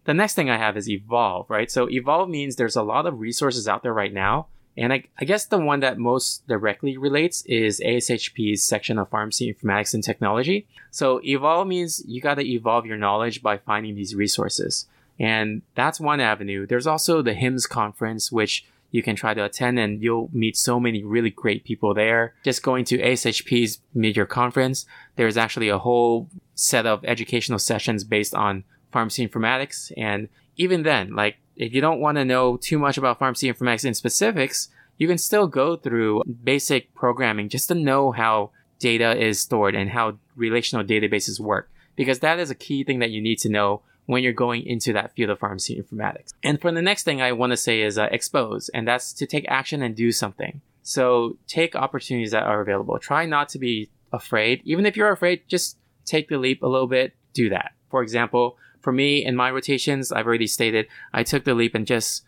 The 0.05 0.13
next 0.13 0.35
thing 0.35 0.49
I 0.49 0.57
have 0.57 0.77
is 0.77 0.89
evolve, 0.89 1.49
right? 1.49 1.69
So 1.69 1.89
evolve 1.89 2.29
means 2.29 2.55
there's 2.55 2.75
a 2.75 2.83
lot 2.83 3.05
of 3.05 3.19
resources 3.19 3.67
out 3.67 3.83
there 3.83 3.93
right 3.93 4.13
now. 4.13 4.47
And 4.77 4.93
I, 4.93 5.03
I 5.19 5.25
guess 5.25 5.45
the 5.45 5.57
one 5.57 5.79
that 5.79 5.97
most 5.97 6.47
directly 6.47 6.97
relates 6.97 7.43
is 7.45 7.81
ASHP's 7.83 8.61
section 8.61 8.99
of 8.99 9.09
pharmacy 9.09 9.51
informatics 9.51 9.93
and 9.93 10.03
technology. 10.03 10.67
So 10.91 11.19
evolve 11.23 11.67
means 11.67 12.03
you 12.05 12.21
got 12.21 12.35
to 12.35 12.47
evolve 12.47 12.85
your 12.85 12.97
knowledge 12.97 13.41
by 13.41 13.57
finding 13.57 13.95
these 13.95 14.15
resources. 14.15 14.87
And 15.19 15.61
that's 15.75 15.99
one 15.99 16.19
avenue. 16.19 16.67
There's 16.67 16.87
also 16.87 17.21
the 17.21 17.33
HIMSS 17.33 17.67
conference, 17.67 18.31
which 18.31 18.65
you 18.91 19.03
can 19.03 19.15
try 19.15 19.33
to 19.33 19.43
attend 19.43 19.79
and 19.79 20.01
you'll 20.01 20.29
meet 20.31 20.55
so 20.55 20.79
many 20.79 21.03
really 21.03 21.29
great 21.29 21.63
people 21.63 21.93
there. 21.93 22.33
Just 22.43 22.63
going 22.63 22.85
to 22.85 22.97
ASHP's 22.97 23.79
mid-year 23.93 24.25
conference, 24.25 24.85
there's 25.15 25.37
actually 25.37 25.69
a 25.69 25.79
whole 25.79 26.29
set 26.55 26.85
of 26.85 27.03
educational 27.03 27.59
sessions 27.59 28.03
based 28.03 28.33
on 28.33 28.63
pharmacy 28.91 29.27
informatics. 29.27 29.91
And 29.97 30.29
even 30.55 30.83
then, 30.83 31.15
like, 31.15 31.37
if 31.55 31.73
you 31.73 31.81
don't 31.81 31.99
want 31.99 32.17
to 32.17 32.25
know 32.25 32.57
too 32.57 32.79
much 32.79 32.97
about 32.97 33.19
pharmacy 33.19 33.51
informatics 33.51 33.85
in 33.85 33.93
specifics, 33.93 34.69
you 34.97 35.07
can 35.07 35.17
still 35.17 35.47
go 35.47 35.75
through 35.75 36.23
basic 36.43 36.93
programming 36.95 37.49
just 37.49 37.67
to 37.67 37.75
know 37.75 38.11
how 38.11 38.51
data 38.79 39.17
is 39.17 39.39
stored 39.39 39.75
and 39.75 39.89
how 39.89 40.17
relational 40.35 40.85
databases 40.85 41.39
work. 41.39 41.69
Because 41.95 42.19
that 42.19 42.39
is 42.39 42.51
a 42.51 42.55
key 42.55 42.83
thing 42.83 42.99
that 42.99 43.09
you 43.09 43.21
need 43.21 43.39
to 43.39 43.49
know 43.49 43.81
when 44.07 44.23
you're 44.23 44.33
going 44.33 44.65
into 44.65 44.93
that 44.93 45.13
field 45.13 45.29
of 45.29 45.39
pharmacy 45.39 45.79
informatics. 45.79 46.33
And 46.41 46.59
for 46.59 46.71
the 46.71 46.81
next 46.81 47.03
thing 47.03 47.21
I 47.21 47.33
want 47.33 47.51
to 47.51 47.57
say 47.57 47.81
is 47.81 47.97
uh, 47.97 48.07
expose, 48.11 48.69
and 48.69 48.87
that's 48.87 49.13
to 49.13 49.27
take 49.27 49.45
action 49.47 49.83
and 49.83 49.95
do 49.95 50.11
something. 50.11 50.61
So 50.81 51.37
take 51.47 51.75
opportunities 51.75 52.31
that 52.31 52.43
are 52.43 52.61
available. 52.61 52.97
Try 52.99 53.25
not 53.25 53.49
to 53.49 53.59
be 53.59 53.89
afraid. 54.13 54.61
Even 54.63 54.85
if 54.85 54.95
you're 54.95 55.11
afraid, 55.11 55.41
just 55.49 55.77
take 56.05 56.29
the 56.29 56.37
leap 56.37 56.63
a 56.63 56.67
little 56.67 56.87
bit, 56.87 57.13
do 57.33 57.49
that. 57.49 57.73
For 57.91 58.01
example, 58.01 58.57
for 58.81 58.93
me 58.93 59.25
in 59.25 59.35
my 59.35 59.51
rotations, 59.51 60.13
I've 60.13 60.25
already 60.25 60.47
stated, 60.47 60.87
I 61.13 61.23
took 61.23 61.43
the 61.43 61.53
leap 61.53 61.75
and 61.75 61.85
just 61.85 62.23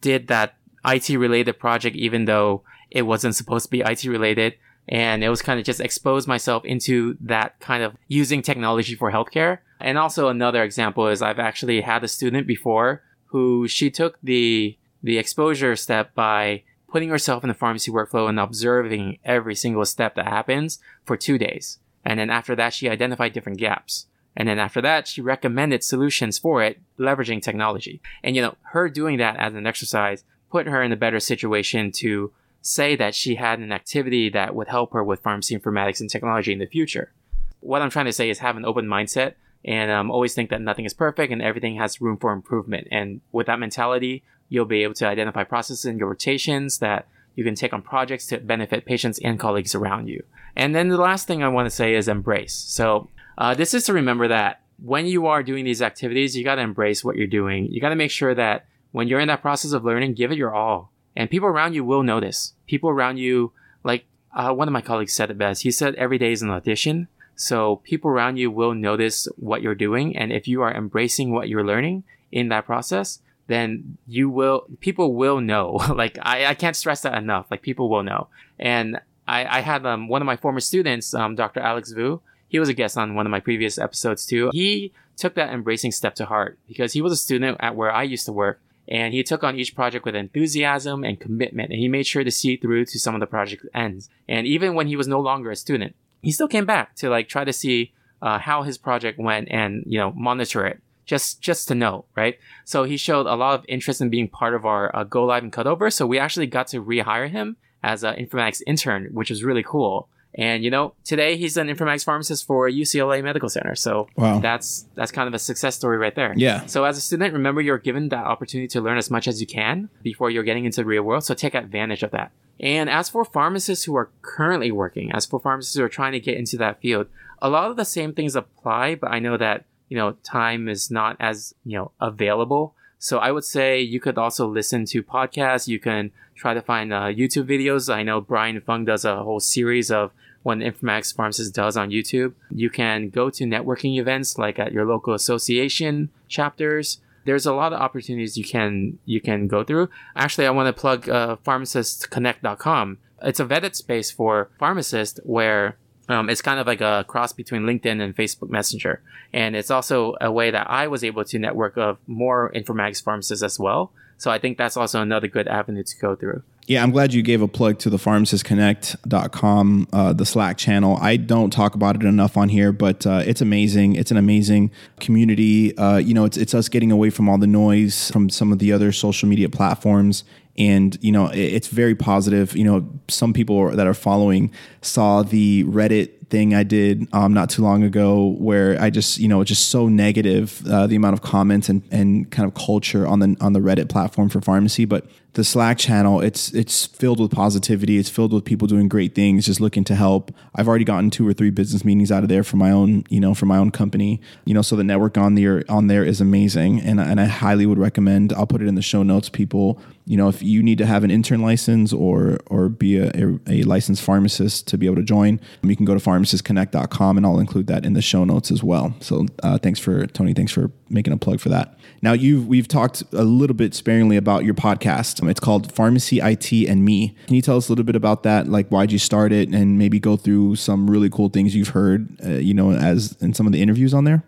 did 0.00 0.28
that 0.28 0.54
IT 0.86 1.10
related 1.10 1.58
project, 1.58 1.96
even 1.96 2.24
though 2.24 2.62
it 2.90 3.02
wasn't 3.02 3.34
supposed 3.34 3.66
to 3.66 3.70
be 3.70 3.80
IT 3.80 4.04
related. 4.04 4.54
And 4.88 5.22
it 5.22 5.28
was 5.28 5.42
kind 5.42 5.60
of 5.60 5.66
just 5.66 5.80
expose 5.80 6.26
myself 6.26 6.64
into 6.64 7.18
that 7.20 7.60
kind 7.60 7.82
of 7.82 7.94
using 8.06 8.40
technology 8.40 8.94
for 8.94 9.12
healthcare. 9.12 9.58
And 9.80 9.98
also 9.98 10.28
another 10.28 10.62
example 10.62 11.08
is 11.08 11.22
I've 11.22 11.38
actually 11.38 11.80
had 11.80 12.02
a 12.04 12.08
student 12.08 12.46
before 12.46 13.02
who 13.26 13.68
she 13.68 13.90
took 13.90 14.18
the, 14.22 14.76
the 15.02 15.18
exposure 15.18 15.76
step 15.76 16.14
by 16.14 16.62
putting 16.88 17.10
herself 17.10 17.44
in 17.44 17.48
the 17.48 17.54
pharmacy 17.54 17.90
workflow 17.90 18.28
and 18.28 18.40
observing 18.40 19.18
every 19.24 19.54
single 19.54 19.84
step 19.84 20.14
that 20.14 20.26
happens 20.26 20.78
for 21.04 21.16
two 21.16 21.38
days. 21.38 21.78
And 22.04 22.18
then 22.18 22.30
after 22.30 22.56
that, 22.56 22.72
she 22.72 22.88
identified 22.88 23.32
different 23.32 23.58
gaps. 23.58 24.06
And 24.34 24.48
then 24.48 24.58
after 24.58 24.80
that, 24.82 25.06
she 25.06 25.20
recommended 25.20 25.84
solutions 25.84 26.38
for 26.38 26.62
it, 26.62 26.80
leveraging 26.98 27.42
technology. 27.42 28.00
And 28.22 28.34
you 28.34 28.42
know, 28.42 28.56
her 28.72 28.88
doing 28.88 29.18
that 29.18 29.36
as 29.36 29.54
an 29.54 29.66
exercise 29.66 30.24
put 30.50 30.66
her 30.66 30.82
in 30.82 30.92
a 30.92 30.96
better 30.96 31.20
situation 31.20 31.92
to 31.92 32.32
say 32.62 32.96
that 32.96 33.14
she 33.14 33.34
had 33.34 33.58
an 33.58 33.72
activity 33.72 34.30
that 34.30 34.54
would 34.54 34.68
help 34.68 34.92
her 34.92 35.04
with 35.04 35.22
pharmacy 35.22 35.56
informatics 35.56 36.00
and 36.00 36.08
technology 36.08 36.52
in 36.52 36.58
the 36.58 36.66
future. 36.66 37.12
What 37.60 37.82
I'm 37.82 37.90
trying 37.90 38.06
to 38.06 38.12
say 38.12 38.30
is 38.30 38.38
have 38.38 38.56
an 38.56 38.64
open 38.64 38.86
mindset 38.86 39.34
and 39.64 39.90
um, 39.90 40.10
always 40.10 40.34
think 40.34 40.50
that 40.50 40.60
nothing 40.60 40.84
is 40.84 40.94
perfect 40.94 41.32
and 41.32 41.42
everything 41.42 41.76
has 41.76 42.00
room 42.00 42.16
for 42.16 42.32
improvement. 42.32 42.88
And 42.90 43.20
with 43.32 43.46
that 43.46 43.58
mentality, 43.58 44.22
you'll 44.48 44.64
be 44.64 44.82
able 44.82 44.94
to 44.94 45.06
identify 45.06 45.44
processes 45.44 45.84
in 45.84 45.98
your 45.98 46.08
rotations 46.08 46.78
that 46.78 47.08
you 47.34 47.44
can 47.44 47.54
take 47.54 47.72
on 47.72 47.82
projects 47.82 48.26
to 48.26 48.38
benefit 48.38 48.84
patients 48.84 49.20
and 49.22 49.38
colleagues 49.38 49.74
around 49.74 50.08
you. 50.08 50.22
And 50.56 50.74
then 50.74 50.88
the 50.88 50.96
last 50.96 51.26
thing 51.26 51.42
I 51.42 51.48
want 51.48 51.66
to 51.66 51.74
say 51.74 51.94
is 51.94 52.08
embrace. 52.08 52.54
So 52.54 53.08
uh, 53.36 53.54
this 53.54 53.74
is 53.74 53.84
to 53.84 53.92
remember 53.92 54.28
that 54.28 54.62
when 54.82 55.06
you 55.06 55.26
are 55.26 55.42
doing 55.42 55.64
these 55.64 55.82
activities, 55.82 56.36
you 56.36 56.44
got 56.44 56.56
to 56.56 56.62
embrace 56.62 57.04
what 57.04 57.16
you're 57.16 57.26
doing. 57.26 57.66
You 57.70 57.80
got 57.80 57.90
to 57.90 57.96
make 57.96 58.10
sure 58.10 58.34
that 58.34 58.66
when 58.92 59.08
you're 59.08 59.20
in 59.20 59.28
that 59.28 59.42
process 59.42 59.72
of 59.72 59.84
learning, 59.84 60.14
give 60.14 60.32
it 60.32 60.38
your 60.38 60.54
all. 60.54 60.92
And 61.16 61.30
people 61.30 61.48
around 61.48 61.74
you 61.74 61.84
will 61.84 62.02
notice. 62.02 62.54
People 62.66 62.90
around 62.90 63.18
you, 63.18 63.52
like 63.84 64.06
uh, 64.34 64.52
one 64.52 64.68
of 64.68 64.72
my 64.72 64.80
colleagues 64.80 65.12
said 65.12 65.30
it 65.30 65.38
best. 65.38 65.62
He 65.62 65.70
said 65.70 65.94
every 65.96 66.18
day 66.18 66.32
is 66.32 66.42
an 66.42 66.50
audition. 66.50 67.08
So 67.38 67.76
people 67.76 68.10
around 68.10 68.36
you 68.36 68.50
will 68.50 68.74
notice 68.74 69.28
what 69.36 69.62
you're 69.62 69.76
doing. 69.76 70.16
And 70.16 70.32
if 70.32 70.48
you 70.48 70.60
are 70.62 70.74
embracing 70.74 71.30
what 71.30 71.48
you're 71.48 71.64
learning 71.64 72.02
in 72.32 72.48
that 72.48 72.66
process, 72.66 73.20
then 73.46 73.96
you 74.08 74.28
will, 74.28 74.66
people 74.80 75.14
will 75.14 75.40
know. 75.40 75.80
like 75.94 76.18
I, 76.20 76.46
I 76.46 76.54
can't 76.54 76.74
stress 76.74 77.02
that 77.02 77.16
enough. 77.16 77.46
Like 77.48 77.62
people 77.62 77.88
will 77.88 78.02
know. 78.02 78.26
And 78.58 79.00
I, 79.28 79.58
I 79.58 79.60
had 79.60 79.86
um, 79.86 80.08
one 80.08 80.20
of 80.20 80.26
my 80.26 80.36
former 80.36 80.58
students, 80.58 81.14
um, 81.14 81.36
Dr. 81.36 81.60
Alex 81.60 81.92
Vu. 81.92 82.20
He 82.48 82.58
was 82.58 82.68
a 82.68 82.74
guest 82.74 82.98
on 82.98 83.14
one 83.14 83.24
of 83.24 83.30
my 83.30 83.40
previous 83.40 83.78
episodes 83.78 84.26
too. 84.26 84.50
He 84.52 84.92
took 85.16 85.34
that 85.34 85.52
embracing 85.52 85.92
step 85.92 86.16
to 86.16 86.24
heart 86.24 86.58
because 86.66 86.92
he 86.92 87.02
was 87.02 87.12
a 87.12 87.16
student 87.16 87.58
at 87.60 87.76
where 87.76 87.92
I 87.92 88.02
used 88.02 88.26
to 88.26 88.32
work 88.32 88.60
and 88.88 89.14
he 89.14 89.22
took 89.22 89.44
on 89.44 89.56
each 89.56 89.76
project 89.76 90.04
with 90.04 90.16
enthusiasm 90.16 91.04
and 91.04 91.20
commitment 91.20 91.70
and 91.70 91.78
he 91.78 91.86
made 91.86 92.06
sure 92.06 92.24
to 92.24 92.30
see 92.32 92.56
through 92.56 92.86
to 92.86 92.98
some 92.98 93.14
of 93.14 93.20
the 93.20 93.26
project 93.26 93.64
ends. 93.74 94.10
And 94.26 94.44
even 94.44 94.74
when 94.74 94.88
he 94.88 94.96
was 94.96 95.06
no 95.06 95.20
longer 95.20 95.52
a 95.52 95.56
student, 95.56 95.94
he 96.22 96.32
still 96.32 96.48
came 96.48 96.66
back 96.66 96.94
to 96.96 97.08
like 97.08 97.28
try 97.28 97.44
to 97.44 97.52
see 97.52 97.92
uh, 98.22 98.38
how 98.38 98.62
his 98.62 98.78
project 98.78 99.18
went 99.18 99.48
and 99.50 99.84
you 99.86 99.98
know 99.98 100.12
monitor 100.16 100.66
it 100.66 100.80
just 101.06 101.40
just 101.40 101.68
to 101.68 101.74
know 101.74 102.04
right? 102.16 102.38
So 102.64 102.84
he 102.84 102.96
showed 102.96 103.26
a 103.26 103.34
lot 103.34 103.58
of 103.58 103.64
interest 103.68 104.00
in 104.00 104.10
being 104.10 104.28
part 104.28 104.54
of 104.54 104.66
our 104.66 104.94
uh, 104.94 105.04
go 105.04 105.24
live 105.24 105.42
and 105.42 105.52
cutover 105.52 105.92
so 105.92 106.06
we 106.06 106.18
actually 106.18 106.46
got 106.46 106.68
to 106.68 106.82
rehire 106.82 107.30
him 107.30 107.56
as 107.82 108.02
an 108.02 108.16
informatics 108.16 108.62
intern 108.66 109.08
which 109.12 109.30
was 109.30 109.44
really 109.44 109.62
cool 109.62 110.08
and 110.34 110.62
you 110.62 110.70
know 110.70 110.94
today 111.04 111.36
he's 111.36 111.56
an 111.56 111.68
informatics 111.68 112.04
pharmacist 112.04 112.46
for 112.46 112.68
ucla 112.68 113.22
medical 113.22 113.48
center. 113.48 113.74
So 113.74 114.08
wow. 114.16 114.40
that's 114.40 114.86
that's 114.94 115.10
kind 115.10 115.28
of 115.28 115.34
a 115.34 115.38
success 115.38 115.76
story 115.76 115.98
right 115.98 116.14
there. 116.14 116.34
Yeah. 116.36 116.66
So 116.66 116.84
as 116.84 116.96
a 116.98 117.00
student 117.00 117.32
remember 117.32 117.60
you're 117.60 117.78
given 117.78 118.08
that 118.10 118.24
opportunity 118.24 118.68
to 118.68 118.80
learn 118.80 118.98
as 118.98 119.10
much 119.10 119.26
as 119.26 119.40
you 119.40 119.46
can 119.46 119.88
before 120.02 120.30
you're 120.30 120.44
getting 120.44 120.64
into 120.64 120.82
the 120.82 120.84
real 120.84 121.02
world. 121.02 121.24
So 121.24 121.34
take 121.34 121.54
advantage 121.54 122.02
of 122.02 122.10
that. 122.12 122.32
And 122.60 122.90
as 122.90 123.08
for 123.08 123.24
pharmacists 123.24 123.84
who 123.84 123.94
are 123.96 124.10
currently 124.22 124.72
working, 124.72 125.12
as 125.12 125.26
for 125.26 125.38
pharmacists 125.38 125.76
who 125.76 125.84
are 125.84 125.88
trying 125.88 126.12
to 126.12 126.20
get 126.20 126.36
into 126.36 126.56
that 126.58 126.80
field, 126.80 127.06
a 127.40 127.48
lot 127.48 127.70
of 127.70 127.76
the 127.76 127.84
same 127.84 128.12
things 128.12 128.34
apply, 128.34 128.96
but 128.96 129.10
I 129.12 129.20
know 129.20 129.36
that, 129.36 129.64
you 129.88 129.96
know, 129.96 130.12
time 130.24 130.68
is 130.68 130.90
not 130.90 131.16
as, 131.20 131.54
you 131.64 131.78
know, 131.78 131.92
available. 132.00 132.74
So 132.98 133.18
I 133.18 133.30
would 133.30 133.44
say 133.44 133.80
you 133.80 134.00
could 134.00 134.18
also 134.18 134.46
listen 134.46 134.84
to 134.86 135.02
podcasts. 135.02 135.68
You 135.68 135.78
can 135.78 136.10
try 136.34 136.54
to 136.54 136.62
find 136.62 136.92
uh, 136.92 137.04
YouTube 137.06 137.46
videos. 137.46 137.92
I 137.92 138.02
know 138.02 138.20
Brian 138.20 138.60
Fung 138.60 138.84
does 138.84 139.04
a 139.04 139.22
whole 139.22 139.40
series 139.40 139.90
of 139.90 140.12
what 140.42 140.58
informatics 140.58 141.14
pharmacist 141.14 141.54
does 141.54 141.76
on 141.76 141.90
YouTube. 141.90 142.34
You 142.50 142.70
can 142.70 143.10
go 143.10 143.30
to 143.30 143.44
networking 143.44 143.98
events 143.98 144.38
like 144.38 144.58
at 144.58 144.72
your 144.72 144.84
local 144.84 145.14
association 145.14 146.10
chapters 146.28 147.00
there's 147.28 147.44
a 147.44 147.52
lot 147.52 147.74
of 147.74 147.80
opportunities 147.80 148.38
you 148.38 148.44
can 148.44 148.98
you 149.04 149.20
can 149.20 149.48
go 149.48 149.62
through. 149.62 149.90
Actually, 150.16 150.46
I 150.46 150.50
want 150.50 150.74
to 150.74 150.80
plug 150.80 151.10
uh, 151.10 151.36
pharmacistconnect.com. 151.44 152.96
It's 153.20 153.38
a 153.38 153.44
vetted 153.44 153.74
space 153.74 154.10
for 154.10 154.48
pharmacists 154.58 155.20
where 155.24 155.76
um, 156.08 156.30
it's 156.30 156.42
kind 156.42 156.58
of 156.58 156.66
like 156.66 156.80
a 156.80 157.04
cross 157.06 157.32
between 157.32 157.62
LinkedIn 157.62 158.00
and 158.00 158.16
Facebook 158.16 158.48
Messenger. 158.48 159.00
And 159.32 159.54
it's 159.54 159.70
also 159.70 160.16
a 160.20 160.32
way 160.32 160.50
that 160.50 160.68
I 160.70 160.88
was 160.88 161.04
able 161.04 161.24
to 161.24 161.38
network 161.38 161.76
of 161.76 161.98
more 162.06 162.50
informatics 162.54 163.02
pharmacists 163.02 163.42
as 163.42 163.58
well. 163.58 163.92
So 164.16 164.30
I 164.30 164.38
think 164.38 164.58
that's 164.58 164.76
also 164.76 165.00
another 165.00 165.28
good 165.28 165.46
avenue 165.46 165.84
to 165.84 165.96
go 166.00 166.16
through. 166.16 166.42
Yeah, 166.66 166.82
I'm 166.82 166.90
glad 166.90 167.14
you 167.14 167.22
gave 167.22 167.40
a 167.40 167.48
plug 167.48 167.78
to 167.78 167.88
the 167.88 167.96
pharmacistconnect.com, 167.96 169.88
uh, 169.90 170.12
the 170.12 170.26
Slack 170.26 170.58
channel. 170.58 170.98
I 171.00 171.16
don't 171.16 171.50
talk 171.50 171.74
about 171.74 171.96
it 171.96 172.02
enough 172.02 172.36
on 172.36 172.50
here, 172.50 172.72
but 172.72 173.06
uh, 173.06 173.22
it's 173.24 173.40
amazing. 173.40 173.94
It's 173.94 174.10
an 174.10 174.18
amazing 174.18 174.70
community. 175.00 175.74
Uh, 175.78 175.96
you 175.96 176.12
know, 176.12 176.26
it's, 176.26 176.36
it's 176.36 176.52
us 176.52 176.68
getting 176.68 176.92
away 176.92 177.08
from 177.08 177.26
all 177.26 177.38
the 177.38 177.46
noise 177.46 178.10
from 178.10 178.28
some 178.28 178.52
of 178.52 178.58
the 178.58 178.70
other 178.72 178.92
social 178.92 179.28
media 179.28 179.48
platforms. 179.48 180.24
And, 180.58 180.98
you 181.00 181.12
know, 181.12 181.30
it's 181.32 181.68
very 181.68 181.94
positive. 181.94 182.56
You 182.56 182.64
know, 182.64 182.88
some 183.08 183.32
people 183.32 183.70
that 183.70 183.86
are 183.86 183.94
following 183.94 184.52
saw 184.82 185.22
the 185.22 185.64
Reddit 185.64 186.17
thing 186.30 186.54
I 186.54 186.62
did 186.62 187.08
um, 187.12 187.32
not 187.32 187.50
too 187.50 187.62
long 187.62 187.82
ago 187.82 188.36
where 188.38 188.80
I 188.80 188.90
just, 188.90 189.18
you 189.18 189.28
know, 189.28 189.42
just 189.44 189.70
so 189.70 189.88
negative, 189.88 190.62
uh, 190.66 190.86
the 190.86 190.96
amount 190.96 191.14
of 191.14 191.22
comments 191.22 191.68
and, 191.68 191.82
and 191.90 192.30
kind 192.30 192.46
of 192.46 192.54
culture 192.54 193.06
on 193.06 193.20
the, 193.20 193.36
on 193.40 193.52
the 193.52 193.60
Reddit 193.60 193.88
platform 193.88 194.28
for 194.28 194.40
pharmacy. 194.40 194.84
But 194.84 195.06
the 195.38 195.44
Slack 195.44 195.78
channel, 195.78 196.20
it's 196.20 196.52
it's 196.52 196.86
filled 196.86 197.20
with 197.20 197.30
positivity. 197.30 197.98
It's 197.98 198.08
filled 198.08 198.32
with 198.32 198.44
people 198.44 198.66
doing 198.66 198.88
great 198.88 199.14
things, 199.14 199.46
just 199.46 199.60
looking 199.60 199.84
to 199.84 199.94
help. 199.94 200.32
I've 200.54 200.66
already 200.66 200.84
gotten 200.84 201.10
two 201.10 201.28
or 201.28 201.32
three 201.32 201.50
business 201.50 201.84
meetings 201.84 202.10
out 202.10 202.24
of 202.24 202.28
there 202.28 202.42
for 202.42 202.56
my 202.56 202.72
own, 202.72 203.04
you 203.08 203.20
know, 203.20 203.34
for 203.34 203.46
my 203.46 203.56
own 203.56 203.70
company. 203.70 204.20
You 204.46 204.54
know, 204.54 204.62
so 204.62 204.74
the 204.74 204.82
network 204.82 205.16
on 205.16 205.36
there 205.36 205.62
on 205.68 205.86
there 205.86 206.02
is 206.02 206.20
amazing, 206.20 206.80
and 206.80 206.98
and 206.98 207.20
I 207.20 207.26
highly 207.26 207.66
would 207.66 207.78
recommend. 207.78 208.32
I'll 208.32 208.48
put 208.48 208.62
it 208.62 208.66
in 208.66 208.74
the 208.74 208.82
show 208.82 209.04
notes. 209.04 209.28
People, 209.28 209.80
you 210.06 210.16
know, 210.16 210.28
if 210.28 210.42
you 210.42 210.60
need 210.60 210.78
to 210.78 210.86
have 210.86 211.04
an 211.04 211.10
intern 211.12 211.40
license 211.40 211.92
or 211.92 212.38
or 212.46 212.68
be 212.68 212.96
a, 212.96 213.12
a, 213.14 213.38
a 213.46 213.62
licensed 213.62 214.02
pharmacist 214.02 214.66
to 214.68 214.76
be 214.76 214.86
able 214.86 214.96
to 214.96 215.02
join, 215.02 215.40
you 215.62 215.76
can 215.76 215.84
go 215.84 215.94
to 215.94 216.00
pharmacistconnect.com, 216.18 217.16
and 217.16 217.26
I'll 217.26 217.38
include 217.38 217.66
that 217.68 217.84
in 217.84 217.92
the 217.92 218.02
show 218.02 218.24
notes 218.24 218.50
as 218.50 218.62
well. 218.62 218.94
So 219.00 219.26
uh, 219.42 219.58
thanks 219.58 219.78
for 219.80 220.06
Tony. 220.06 220.34
Thanks 220.34 220.52
for 220.52 220.70
making 220.88 221.12
a 221.12 221.16
plug 221.16 221.40
for 221.40 221.48
that. 221.48 221.78
Now 222.02 222.12
you've 222.12 222.46
we've 222.46 222.68
talked 222.68 223.02
a 223.12 223.24
little 223.24 223.54
bit 223.54 223.74
sparingly 223.74 224.16
about 224.16 224.44
your 224.44 224.54
podcast. 224.54 225.26
It's 225.28 225.40
called 225.40 225.72
Pharmacy 225.72 226.20
IT 226.20 226.52
and 226.52 226.84
Me. 226.84 227.16
Can 227.26 227.36
you 227.36 227.42
tell 227.42 227.56
us 227.56 227.68
a 227.68 227.72
little 227.72 227.84
bit 227.84 227.96
about 227.96 228.22
that? 228.22 228.48
Like 228.48 228.68
why'd 228.68 228.92
you 228.92 228.98
start 228.98 229.32
it, 229.32 229.48
and 229.48 229.78
maybe 229.78 229.98
go 229.98 230.16
through 230.16 230.56
some 230.56 230.90
really 230.90 231.10
cool 231.10 231.28
things 231.28 231.54
you've 231.54 231.68
heard, 231.68 232.08
uh, 232.24 232.30
you 232.30 232.54
know, 232.54 232.72
as 232.72 233.16
in 233.20 233.34
some 233.34 233.46
of 233.46 233.52
the 233.52 233.62
interviews 233.62 233.94
on 233.94 234.04
there. 234.04 234.22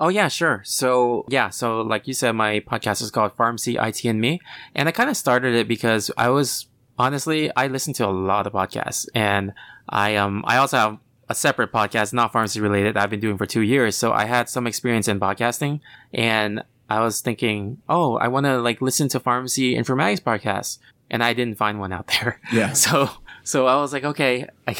Oh 0.00 0.08
yeah, 0.08 0.28
sure. 0.28 0.62
So 0.64 1.24
yeah, 1.28 1.50
so 1.50 1.80
like 1.80 2.06
you 2.06 2.14
said, 2.14 2.32
my 2.32 2.60
podcast 2.60 3.02
is 3.02 3.10
called 3.10 3.32
Pharmacy 3.36 3.76
IT 3.76 4.04
and 4.04 4.20
Me, 4.20 4.40
and 4.74 4.88
I 4.88 4.92
kind 4.92 5.10
of 5.10 5.16
started 5.16 5.54
it 5.54 5.66
because 5.66 6.10
I 6.16 6.28
was 6.28 6.66
honestly 6.98 7.50
I 7.56 7.66
listen 7.66 7.92
to 7.94 8.06
a 8.06 8.10
lot 8.10 8.46
of 8.46 8.52
podcasts, 8.52 9.08
and 9.14 9.52
I 9.88 10.14
um 10.16 10.44
I 10.46 10.58
also 10.58 10.76
have 10.76 10.98
a 11.28 11.34
separate 11.34 11.72
podcast, 11.72 12.12
not 12.12 12.32
pharmacy 12.32 12.60
related, 12.60 12.94
that 12.94 13.02
I've 13.02 13.10
been 13.10 13.20
doing 13.20 13.36
for 13.36 13.46
two 13.46 13.60
years. 13.60 13.96
So 13.96 14.12
I 14.12 14.24
had 14.24 14.48
some 14.48 14.66
experience 14.66 15.08
in 15.08 15.20
podcasting, 15.20 15.80
and 16.12 16.62
I 16.88 17.00
was 17.00 17.20
thinking, 17.20 17.78
oh, 17.88 18.16
I 18.16 18.28
want 18.28 18.46
to 18.46 18.60
like 18.60 18.80
listen 18.80 19.08
to 19.10 19.20
pharmacy 19.20 19.76
informatics 19.76 20.20
podcasts, 20.20 20.78
and 21.10 21.22
I 21.22 21.34
didn't 21.34 21.58
find 21.58 21.78
one 21.78 21.92
out 21.92 22.06
there. 22.08 22.40
Yeah. 22.52 22.72
So 22.74 23.10
so 23.44 23.66
I 23.66 23.76
was 23.76 23.92
like, 23.92 24.04
okay, 24.04 24.46
I, 24.66 24.76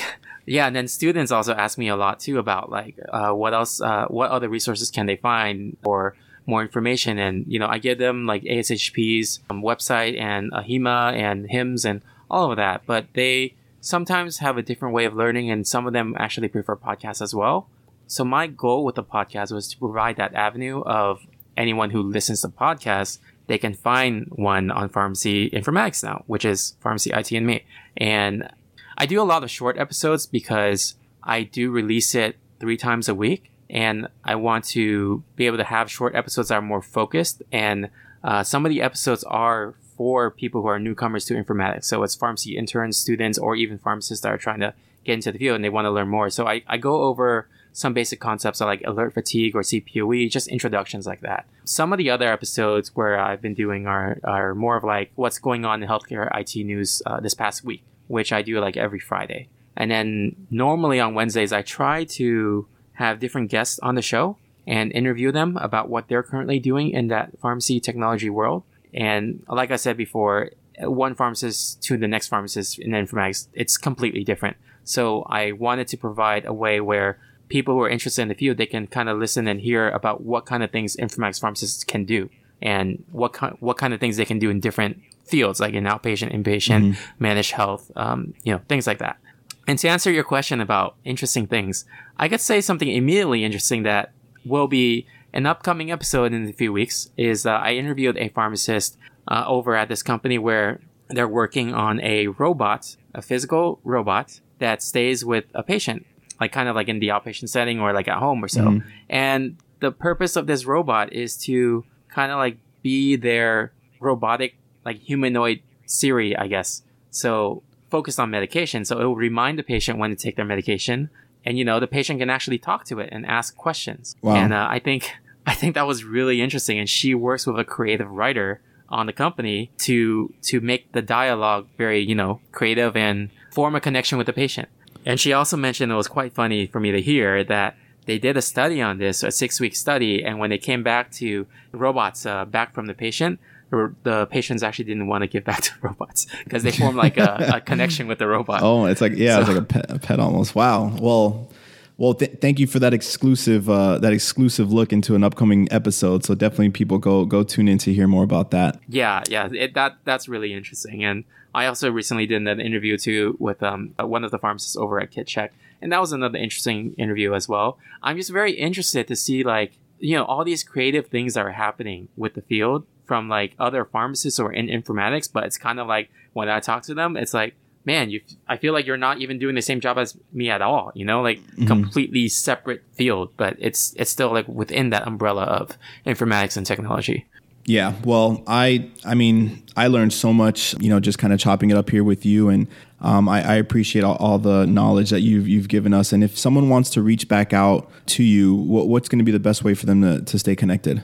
yeah. 0.47 0.67
And 0.67 0.77
then 0.77 0.89
students 0.89 1.33
also 1.33 1.55
ask 1.55 1.79
me 1.79 1.89
a 1.89 1.97
lot 1.97 2.21
too 2.21 2.39
about 2.39 2.71
like 2.71 2.97
uh, 3.09 3.33
what 3.33 3.55
else, 3.55 3.81
uh, 3.81 4.07
what 4.09 4.31
other 4.31 4.49
resources 4.49 4.91
can 4.91 5.07
they 5.07 5.17
find 5.17 5.77
or 5.85 6.17
more 6.47 6.63
information, 6.63 7.19
and 7.19 7.45
you 7.47 7.59
know, 7.59 7.67
I 7.67 7.79
give 7.79 7.99
them 7.99 8.27
like 8.27 8.43
ASHP's 8.43 9.41
um, 9.51 9.63
website 9.63 10.19
and 10.19 10.51
AHIMA 10.53 11.13
and 11.15 11.49
HIMSS 11.49 11.85
and 11.85 12.03
all 12.31 12.51
of 12.51 12.57
that, 12.57 12.83
but 12.87 13.07
they 13.15 13.55
sometimes 13.81 14.39
have 14.39 14.57
a 14.57 14.63
different 14.63 14.95
way 14.95 15.05
of 15.05 15.15
learning, 15.15 15.51
and 15.51 15.67
some 15.67 15.87
of 15.87 15.93
them 15.93 16.15
actually 16.19 16.49
prefer 16.49 16.77
podcasts 16.77 17.23
as 17.23 17.35
well. 17.35 17.69
So 18.07 18.25
my 18.25 18.47
goal 18.47 18.85
with 18.85 18.95
the 18.95 19.05
podcast 19.05 19.53
was 19.53 19.69
to 19.69 19.79
provide 19.79 20.17
that 20.17 20.35
avenue 20.35 20.83
of 20.83 21.27
anyone 21.57 21.91
who 21.91 22.03
listens 22.03 22.41
to 22.41 22.49
podcasts, 22.49 23.19
they 23.49 23.59
can 23.59 23.75
find 23.75 24.27
one 24.31 24.71
on 24.71 24.89
pharmacy 24.89 25.51
informatics 25.51 26.03
now, 26.03 26.23
which 26.27 26.45
is 26.45 26.77
pharmacy 26.81 27.11
IT 27.11 27.33
and 27.33 27.47
me. 27.47 27.65
And 27.97 28.49
I 28.97 29.07
do 29.07 29.21
a 29.21 29.25
lot 29.25 29.43
of 29.43 29.51
short 29.51 29.77
episodes 29.77 30.27
because 30.27 30.95
I 31.23 31.43
do 31.43 31.71
release 31.71 32.15
it 32.15 32.37
three 32.61 32.77
times 32.77 33.09
a 33.09 33.15
week. 33.15 33.51
And 33.71 34.09
I 34.25 34.37
want 34.37 34.65
to 34.67 35.23
be 35.37 35.47
able 35.47 35.59
to 35.59 35.65
have 35.65 35.91
short 35.91 36.15
episodes 36.15 36.49
that 36.49 36.55
are 36.55 36.63
more 36.63 36.81
focused. 36.81 37.43
And 37.53 37.91
uh, 38.25 38.43
some 38.43 38.65
of 38.65 38.71
the 38.71 38.81
episodes 38.81 39.25
are 39.25 39.75
for 39.99 40.31
people 40.31 40.63
who 40.63 40.69
are 40.69 40.79
newcomers 40.79 41.25
to 41.27 41.35
informatics. 41.35 41.85
So 41.85 42.03
it's 42.05 42.15
pharmacy 42.15 42.57
interns, 42.57 42.97
students, 42.97 43.37
or 43.37 43.57
even 43.57 43.79
pharmacists 43.79 44.23
that 44.23 44.33
are 44.33 44.39
trying 44.39 44.61
to 44.61 44.73
get 45.05 45.15
into 45.15 45.33
the 45.33 45.39
field 45.39 45.57
and 45.57 45.65
they 45.65 45.69
want 45.69 45.85
to 45.87 45.91
learn 45.91 46.09
more. 46.09 46.31
So 46.31 46.47
I, 46.47 46.63
I 46.67 46.79
go 46.79 47.03
over 47.03 47.49
some 47.73 47.93
basic 47.93 48.21
concepts 48.21 48.61
like 48.61 48.83
alert 48.87 49.13
fatigue 49.13 49.55
or 49.55 49.63
CPOE, 49.63 50.31
just 50.31 50.49
introductions 50.49 51.07
like 51.07 51.21
that. 51.21 51.47
Some 51.65 51.93
of 51.93 51.99
the 51.99 52.11
other 52.11 52.33
episodes 52.33 52.95
where 52.95 53.19
I've 53.19 53.43
been 53.43 53.55
doing 53.55 53.87
are, 53.87 54.19
are 54.25 54.55
more 54.55 54.77
of 54.77 54.85
like 54.85 55.11
what's 55.17 55.39
going 55.39 55.65
on 55.65 55.83
in 55.83 55.89
healthcare 55.89 56.29
IT 56.39 56.65
news 56.65 57.03
uh, 57.05 57.21
this 57.21 57.35
past 57.35 57.65
week, 57.65 57.83
which 58.07 58.33
I 58.33 58.43
do 58.43 58.59
like 58.61 58.77
every 58.77 59.01
Friday. 59.01 59.49
And 59.77 59.91
then 59.91 60.47
normally 60.51 60.99
on 60.99 61.15
Wednesdays, 61.15 61.53
I 61.53 61.63
try 61.63 62.05
to 62.05 62.67
have 62.95 63.21
different 63.21 63.51
guests 63.51 63.79
on 63.81 63.95
the 63.95 64.03
show 64.03 64.37
and 64.67 64.93
interview 64.93 65.33
them 65.33 65.57
about 65.57 65.89
what 65.89 66.09
they're 66.09 66.23
currently 66.23 66.59
doing 66.59 66.91
in 66.91 67.09
that 67.09 67.39
pharmacy 67.41 67.81
technology 67.81 68.29
world. 68.29 68.65
And 68.95 69.43
like 69.49 69.71
I 69.71 69.77
said 69.77 69.97
before, 69.97 70.51
one 70.81 71.15
pharmacist 71.15 71.83
to 71.85 71.97
the 71.97 72.09
next 72.09 72.29
pharmacist 72.29 72.79
in 72.79 72.93
informatics, 72.93 73.49
it's 73.53 73.77
completely 73.77 74.25
different. 74.25 74.57
So 74.85 75.23
I 75.23 75.53
wanted 75.53 75.89
to 75.89 75.97
provide 75.97 76.45
a 76.47 76.53
way 76.53 76.81
where 76.81 77.19
people 77.49 77.75
who 77.75 77.83
are 77.83 77.89
interested 77.89 78.23
in 78.23 78.29
the 78.29 78.35
field, 78.35 78.59
they 78.59 78.67
can 78.67 78.87
kind 78.87 79.09
of 79.09 79.19
listen 79.19 79.49
and 79.49 79.61
hear 79.61 79.91
about 79.91 80.23
what 80.23 80.47
kind 80.47 80.63
of 80.63 80.71
things 80.71 80.97
informatics 80.97 81.41
pharmacists 81.41 81.85
can 81.85 82.05
do 82.05 82.31
and 82.61 83.05
what 83.13 83.33
kind, 83.33 83.57
what 83.61 83.77
kind 83.77 83.95
of 83.95 84.01
things 84.01 84.17
they 84.17 84.25
can 84.25 84.39
do 84.39 84.51
in 84.51 84.61
different 84.61 85.01
fields, 85.25 85.61
like 85.61 85.75
in 85.75 85.85
outpatient, 85.85 86.33
inpatient, 86.33 86.93
mm-hmm. 86.93 87.01
managed 87.19 87.53
health, 87.53 87.91
um, 87.97 88.35
you 88.45 88.53
know, 88.53 88.61
things 88.69 88.87
like 88.87 88.99
that. 88.99 89.19
And 89.67 89.79
to 89.81 89.89
answer 89.89 90.11
your 90.11 90.25
question 90.25 90.61
about 90.61 90.97
interesting 91.05 91.47
things, 91.47 91.85
I 92.19 92.29
could 92.29 92.41
say 92.41 92.61
something 92.61 92.89
immediately 92.89 93.45
interesting 93.45 93.83
that 93.83 94.13
will 94.47 94.67
be 94.67 95.07
an 95.33 95.47
upcoming 95.47 95.91
episode 95.91 96.33
in 96.33 96.49
a 96.49 96.53
few 96.53 96.73
weeks 96.73 97.11
is 97.17 97.47
uh, 97.47 97.51
I 97.51 97.73
interviewed 97.73 98.17
a 98.17 98.29
pharmacist 98.29 98.97
uh, 99.27 99.45
over 99.47 99.75
at 99.75 99.89
this 99.89 100.03
company 100.03 100.39
where 100.39 100.81
they're 101.09 101.29
working 101.29 101.75
on 101.75 102.01
a 102.01 102.29
robot, 102.29 102.97
a 103.15 103.23
physical 103.23 103.81
robot 103.85 104.41
that 104.59 104.83
stays 104.83 105.25
with 105.25 105.45
a 105.55 105.63
patient 105.63 106.07
like 106.41 106.53
kind 106.53 106.69
of 106.69 106.77
like 106.77 106.89
in 106.89 107.01
the 107.01 107.09
outpatient 107.09 107.49
setting 107.49 107.81
or 107.81 107.93
like 107.93 108.09
at 108.09 108.19
home 108.19 108.43
or 108.43 108.49
so. 108.49 108.63
Mm-hmm. 108.63 108.89
And 109.09 109.57
the 109.81 109.91
purpose 109.91 110.37
of 110.37 110.47
this 110.47 110.65
robot 110.65 111.13
is 111.13 111.37
to 111.45 111.85
kind 112.09 112.33
of 112.33 112.39
like 112.39 112.59
be 112.83 113.17
their 113.17 113.73
robotic, 114.01 114.57
like 114.85 114.99
humanoid 114.99 115.63
Siri, 115.87 116.37
I 116.37 116.47
guess. 116.47 116.83
So 117.11 117.63
focused 117.91 118.21
on 118.21 118.31
medication. 118.31 118.85
So 118.85 119.01
it 119.01 119.05
will 119.05 119.17
remind 119.17 119.59
the 119.59 119.63
patient 119.63 119.99
when 119.99 120.11
to 120.11 120.17
take 120.17 120.37
their 120.37 120.45
medication. 120.45 121.11
And, 121.49 121.57
you 121.57 121.65
know, 121.65 121.81
the 121.81 121.87
patient 121.87 122.21
can 122.21 122.29
actually 122.29 122.59
talk 122.59 122.85
to 122.89 122.99
it 122.99 123.09
and 123.11 123.25
ask 123.25 123.57
questions. 123.57 124.15
Wow. 124.21 124.35
And 124.35 124.53
uh, 124.53 124.67
I 124.69 124.81
think, 124.81 125.11
I 125.47 125.55
think 125.55 125.77
that 125.77 125.87
was 125.87 126.05
really 126.05 126.43
interesting. 126.43 126.79
And 126.79 126.87
she 126.87 127.15
works 127.15 127.47
with 127.47 127.59
a 127.59 127.65
creative 127.65 128.11
writer 128.11 128.61
on 128.91 129.07
the 129.07 129.15
company 129.15 129.71
to, 129.79 130.35
to 130.43 130.61
make 130.61 130.93
the 130.93 131.01
dialogue 131.01 131.67
very, 131.79 132.01
you 132.01 132.15
know, 132.15 132.41
creative 132.53 132.99
and 132.99 133.31
form 133.51 133.75
a 133.75 133.81
connection 133.81 134.19
with 134.19 134.27
the 134.27 134.33
patient. 134.35 134.69
And 135.07 135.19
she 135.19 135.33
also 135.33 135.57
mentioned 135.57 135.91
it 135.91 135.95
was 135.95 136.07
quite 136.07 136.35
funny 136.35 136.67
for 136.67 136.81
me 136.81 136.93
to 136.93 137.01
hear 137.01 137.43
that 137.45 137.77
they 138.05 138.19
did 138.19 138.37
a 138.37 138.43
study 138.43 138.83
on 138.83 138.99
this, 138.99 139.23
a 139.23 139.31
six 139.31 139.59
week 139.59 139.75
study, 139.75 140.23
and 140.23 140.39
when 140.39 140.51
they 140.51 140.59
came 140.59 140.83
back 140.83 141.11
to 141.13 141.47
robots 141.73 142.27
uh, 142.27 142.45
back 142.45 142.75
from 142.75 142.87
the 142.87 142.95
patient, 142.95 143.41
the 143.71 144.27
patients 144.31 144.63
actually 144.63 144.87
didn't 144.87 145.09
want 145.09 145.23
to 145.23 145.29
give 145.29 145.45
back 145.45 145.61
to 145.63 145.73
robots 145.81 146.27
because 146.45 146.63
they 146.63 146.73
formed 146.73 146.97
like 146.97 147.17
a, 147.17 147.53
a, 147.55 147.61
connection 147.71 148.07
with 148.07 148.19
the 148.19 148.27
robot. 148.27 148.63
Oh, 148.63 148.87
it's 148.87 149.01
like 149.01 149.13
yeah, 149.15 149.37
so, 149.37 149.41
it's 149.41 149.49
like 149.49 149.59
a 149.59 149.63
pet, 149.63 149.91
a 149.91 149.99
pet 149.99 150.21
almost. 150.21 150.55
Wow. 150.55 150.97
Well, 151.01 151.51
well, 151.99 152.15
th- 152.15 152.39
thank 152.41 152.61
you 152.61 152.69
for 152.69 152.79
that 152.79 152.95
exclusive 152.95 153.69
uh, 153.69 153.99
that 153.99 154.13
exclusive 154.13 154.73
look 154.73 154.93
into 154.93 155.15
an 155.15 155.25
upcoming 155.25 155.69
episode. 155.73 156.25
So 156.25 156.35
definitely, 156.35 156.71
people 156.71 156.99
go 156.99 157.25
go 157.25 157.43
tune 157.43 157.69
in 157.69 157.79
to 157.79 157.93
hear 157.93 158.07
more 158.07 158.25
about 158.25 158.53
that. 158.53 158.81
Yeah, 158.89 159.23
yeah, 159.29 159.49
it, 159.53 159.75
that 159.75 159.99
that's 160.05 160.29
really 160.29 160.55
interesting. 160.55 161.05
And 161.05 161.25
I 161.55 161.67
also 161.67 161.91
recently 161.91 162.27
did 162.27 162.47
an 162.47 162.61
interview 162.61 162.97
too 162.97 163.37
with 163.41 163.63
um, 163.65 163.95
one 163.99 164.23
of 164.23 164.31
the 164.31 164.39
pharmacists 164.39 164.77
over 164.77 165.01
at 165.01 165.11
KitCheck, 165.11 165.51
and 165.83 165.93
that 165.93 166.01
was 166.01 166.13
another 166.13 166.39
interesting 166.39 166.95
interview 166.95 167.35
as 167.35 167.49
well. 167.49 167.79
I'm 168.01 168.17
just 168.17 168.31
very 168.31 168.53
interested 168.53 169.09
to 169.09 169.17
see 169.17 169.43
like 169.43 169.73
you 169.99 170.15
know 170.15 170.25
all 170.25 170.45
these 170.45 170.63
creative 170.63 171.09
things 171.09 171.35
that 171.35 171.45
are 171.45 171.53
happening 171.53 172.09
with 172.17 172.35
the 172.35 172.43
field 172.43 172.87
from 173.09 173.29
like 173.29 173.55
other 173.59 173.85
pharmacists 173.85 174.39
or 174.39 174.53
in 174.53 174.69
informatics, 174.69 175.29
but 175.33 175.45
it's 175.45 175.59
kind 175.59 175.81
of 175.81 175.89
like 175.89 176.11
when 176.35 176.49
I 176.49 176.61
talk 176.61 176.85
to 176.85 176.95
them, 176.95 177.17
it's 177.17 177.35
like 177.35 177.55
man, 177.89 178.11
you, 178.11 178.21
I 178.47 178.59
feel 178.59 178.75
like 178.75 178.87
you're 178.87 178.99
not 178.99 179.19
even 179.19 179.39
doing 179.39 179.55
the 179.55 179.63
same 179.63 179.81
job 179.81 179.97
as 179.97 180.15
me 180.31 180.51
at 180.51 180.61
all, 180.61 180.93
you 180.95 181.07
know, 181.07 181.23
like 181.23 181.39
mm-hmm. 181.39 181.67
completely 181.67 182.29
separate 182.29 182.83
field, 182.93 183.31
but 183.39 183.57
it's, 183.59 183.95
it's 183.97 184.11
still 184.11 184.31
like 184.31 184.47
within 184.47 184.91
that 184.91 185.07
umbrella 185.07 185.45
of 185.45 185.71
informatics 186.05 186.59
and 186.59 186.67
technology. 186.67 187.25
Yeah, 187.65 187.95
well, 188.05 188.43
I 188.47 188.91
I 189.05 189.15
mean, 189.15 189.63
I 189.77 189.89
learned 189.89 190.15
so 190.15 190.33
much, 190.33 190.75
you 190.81 190.89
know, 190.89 191.01
just 191.01 191.19
kind 191.19 191.35
of 191.35 191.39
chopping 191.39 191.71
it 191.71 191.77
up 191.77 191.91
here 191.91 192.03
with 192.03 192.25
you, 192.25 192.49
and 192.49 192.67
um, 193.03 193.29
I, 193.29 193.47
I, 193.47 193.55
appreciate 193.57 194.05
all, 194.05 194.17
all, 194.17 194.39
the 194.39 194.65
knowledge 194.65 195.11
that 195.11 195.21
you've 195.21 195.47
you've 195.47 195.69
given 195.69 195.93
us. 195.93 196.11
And 196.11 196.25
if 196.25 196.39
someone 196.39 196.71
wants 196.71 196.89
to 196.91 197.03
reach 197.03 197.29
back 197.29 197.53
out 197.53 197.91
to 198.07 198.23
you, 198.23 198.55
what, 198.55 198.89
what's 198.89 199.07
going 199.07 199.19
to 199.19 199.25
be 199.25 199.33
the 199.33 199.39
best 199.39 199.65
way 199.65 199.75
for 199.75 199.85
them 199.85 200.01
to, 200.01 200.23
to 200.23 200.39
stay 200.39 200.57
connected? 200.57 201.03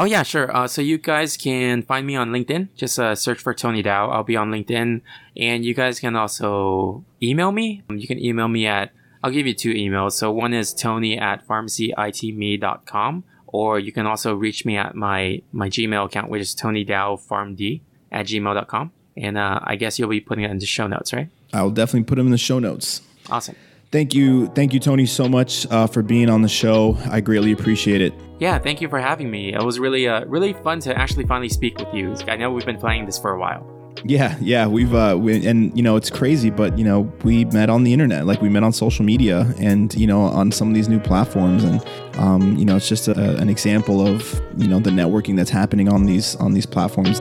Oh 0.00 0.04
yeah, 0.04 0.22
sure. 0.22 0.54
Uh, 0.54 0.68
so 0.68 0.80
you 0.80 0.96
guys 0.96 1.36
can 1.36 1.82
find 1.82 2.06
me 2.06 2.14
on 2.14 2.30
LinkedIn. 2.30 2.68
Just 2.76 2.98
uh, 3.00 3.16
search 3.16 3.40
for 3.40 3.52
Tony 3.52 3.82
Dow. 3.82 4.10
I'll 4.10 4.22
be 4.22 4.36
on 4.36 4.50
LinkedIn, 4.50 5.00
and 5.36 5.64
you 5.64 5.74
guys 5.74 5.98
can 5.98 6.14
also 6.14 7.04
email 7.20 7.50
me. 7.50 7.82
You 7.90 8.06
can 8.06 8.22
email 8.22 8.46
me 8.46 8.66
at. 8.66 8.92
I'll 9.24 9.32
give 9.32 9.46
you 9.46 9.54
two 9.54 9.74
emails. 9.74 10.12
So 10.12 10.30
one 10.30 10.54
is 10.54 10.72
Tony 10.72 11.18
at 11.18 11.44
pharmacyitme.com, 11.48 13.24
or 13.48 13.80
you 13.80 13.90
can 13.90 14.06
also 14.06 14.34
reach 14.34 14.64
me 14.64 14.76
at 14.76 14.94
my 14.94 15.42
my 15.52 15.68
Gmail 15.68 16.06
account, 16.06 16.30
which 16.30 16.42
is 16.42 16.54
Tony 16.54 16.84
Dow 16.84 17.16
PharmD 17.16 17.80
at 18.12 18.26
gmail.com. 18.26 18.92
And 19.16 19.36
uh, 19.36 19.58
I 19.64 19.74
guess 19.74 19.98
you'll 19.98 20.08
be 20.08 20.20
putting 20.20 20.44
it 20.44 20.50
in 20.52 20.58
the 20.60 20.66
show 20.66 20.86
notes, 20.86 21.12
right? 21.12 21.28
I'll 21.52 21.70
definitely 21.70 22.04
put 22.04 22.16
them 22.16 22.26
in 22.26 22.32
the 22.32 22.38
show 22.38 22.60
notes. 22.60 23.02
Awesome. 23.28 23.56
Thank 23.90 24.12
you, 24.12 24.48
thank 24.48 24.74
you, 24.74 24.80
Tony, 24.80 25.06
so 25.06 25.28
much 25.28 25.66
uh, 25.70 25.86
for 25.86 26.02
being 26.02 26.28
on 26.28 26.42
the 26.42 26.48
show. 26.48 26.98
I 27.06 27.20
greatly 27.20 27.52
appreciate 27.52 28.02
it. 28.02 28.12
Yeah, 28.38 28.58
thank 28.58 28.82
you 28.82 28.88
for 28.88 29.00
having 29.00 29.30
me. 29.30 29.54
It 29.54 29.62
was 29.62 29.78
really, 29.78 30.06
uh, 30.06 30.26
really 30.26 30.52
fun 30.52 30.80
to 30.80 30.96
actually 30.96 31.24
finally 31.24 31.48
speak 31.48 31.78
with 31.78 31.92
you. 31.94 32.14
I 32.26 32.36
know 32.36 32.50
we've 32.50 32.66
been 32.66 32.78
planning 32.78 33.06
this 33.06 33.18
for 33.18 33.30
a 33.30 33.38
while. 33.38 33.66
Yeah, 34.04 34.36
yeah, 34.40 34.66
we've 34.66 34.94
uh, 34.94 35.16
we, 35.18 35.44
and 35.44 35.76
you 35.76 35.82
know 35.82 35.96
it's 35.96 36.10
crazy, 36.10 36.50
but 36.50 36.78
you 36.78 36.84
know 36.84 37.12
we 37.24 37.46
met 37.46 37.68
on 37.68 37.82
the 37.82 37.92
internet, 37.92 38.26
like 38.26 38.40
we 38.40 38.48
met 38.48 38.62
on 38.62 38.72
social 38.72 39.04
media, 39.04 39.52
and 39.58 39.92
you 39.94 40.06
know 40.06 40.20
on 40.20 40.52
some 40.52 40.68
of 40.68 40.74
these 40.74 40.88
new 40.88 41.00
platforms, 41.00 41.64
and 41.64 41.84
um, 42.16 42.56
you 42.56 42.64
know 42.64 42.76
it's 42.76 42.88
just 42.88 43.08
a, 43.08 43.36
an 43.38 43.48
example 43.48 44.06
of 44.06 44.40
you 44.56 44.68
know 44.68 44.78
the 44.78 44.90
networking 44.90 45.36
that's 45.36 45.50
happening 45.50 45.88
on 45.88 46.04
these 46.04 46.36
on 46.36 46.52
these 46.52 46.66
platforms. 46.66 47.20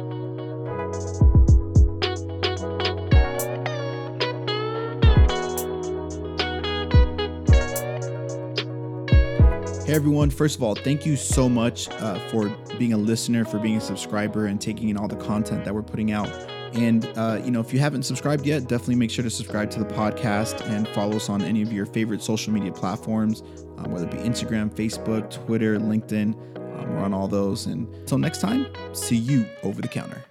Everyone, 9.97 10.29
first 10.29 10.55
of 10.55 10.61
all, 10.61 10.75
thank 10.75 11.07
you 11.07 11.15
so 11.15 11.49
much 11.49 11.89
uh, 11.89 12.19
for 12.29 12.49
being 12.77 12.93
a 12.93 12.97
listener, 12.97 13.43
for 13.43 13.57
being 13.57 13.77
a 13.77 13.81
subscriber, 13.81 14.45
and 14.45 14.61
taking 14.61 14.89
in 14.89 14.95
all 14.95 15.07
the 15.07 15.15
content 15.15 15.65
that 15.65 15.73
we're 15.73 15.81
putting 15.81 16.11
out. 16.11 16.29
And, 16.75 17.03
uh, 17.17 17.41
you 17.43 17.49
know, 17.49 17.59
if 17.61 17.73
you 17.73 17.79
haven't 17.79 18.03
subscribed 18.03 18.45
yet, 18.45 18.67
definitely 18.67 18.93
make 18.93 19.09
sure 19.09 19.23
to 19.23 19.29
subscribe 19.31 19.71
to 19.71 19.79
the 19.79 19.85
podcast 19.85 20.61
and 20.69 20.87
follow 20.89 21.15
us 21.15 21.29
on 21.29 21.41
any 21.41 21.63
of 21.63 21.73
your 21.73 21.87
favorite 21.87 22.21
social 22.21 22.53
media 22.53 22.71
platforms, 22.71 23.41
um, 23.79 23.89
whether 23.89 24.05
it 24.05 24.11
be 24.11 24.17
Instagram, 24.17 24.69
Facebook, 24.69 25.31
Twitter, 25.31 25.79
LinkedIn. 25.79 26.35
Um, 26.57 26.93
we're 26.93 26.99
on 26.99 27.15
all 27.15 27.27
those. 27.27 27.65
And 27.65 27.91
until 27.95 28.19
next 28.19 28.39
time, 28.39 28.67
see 28.93 29.17
you 29.17 29.47
over 29.63 29.81
the 29.81 29.87
counter. 29.87 30.26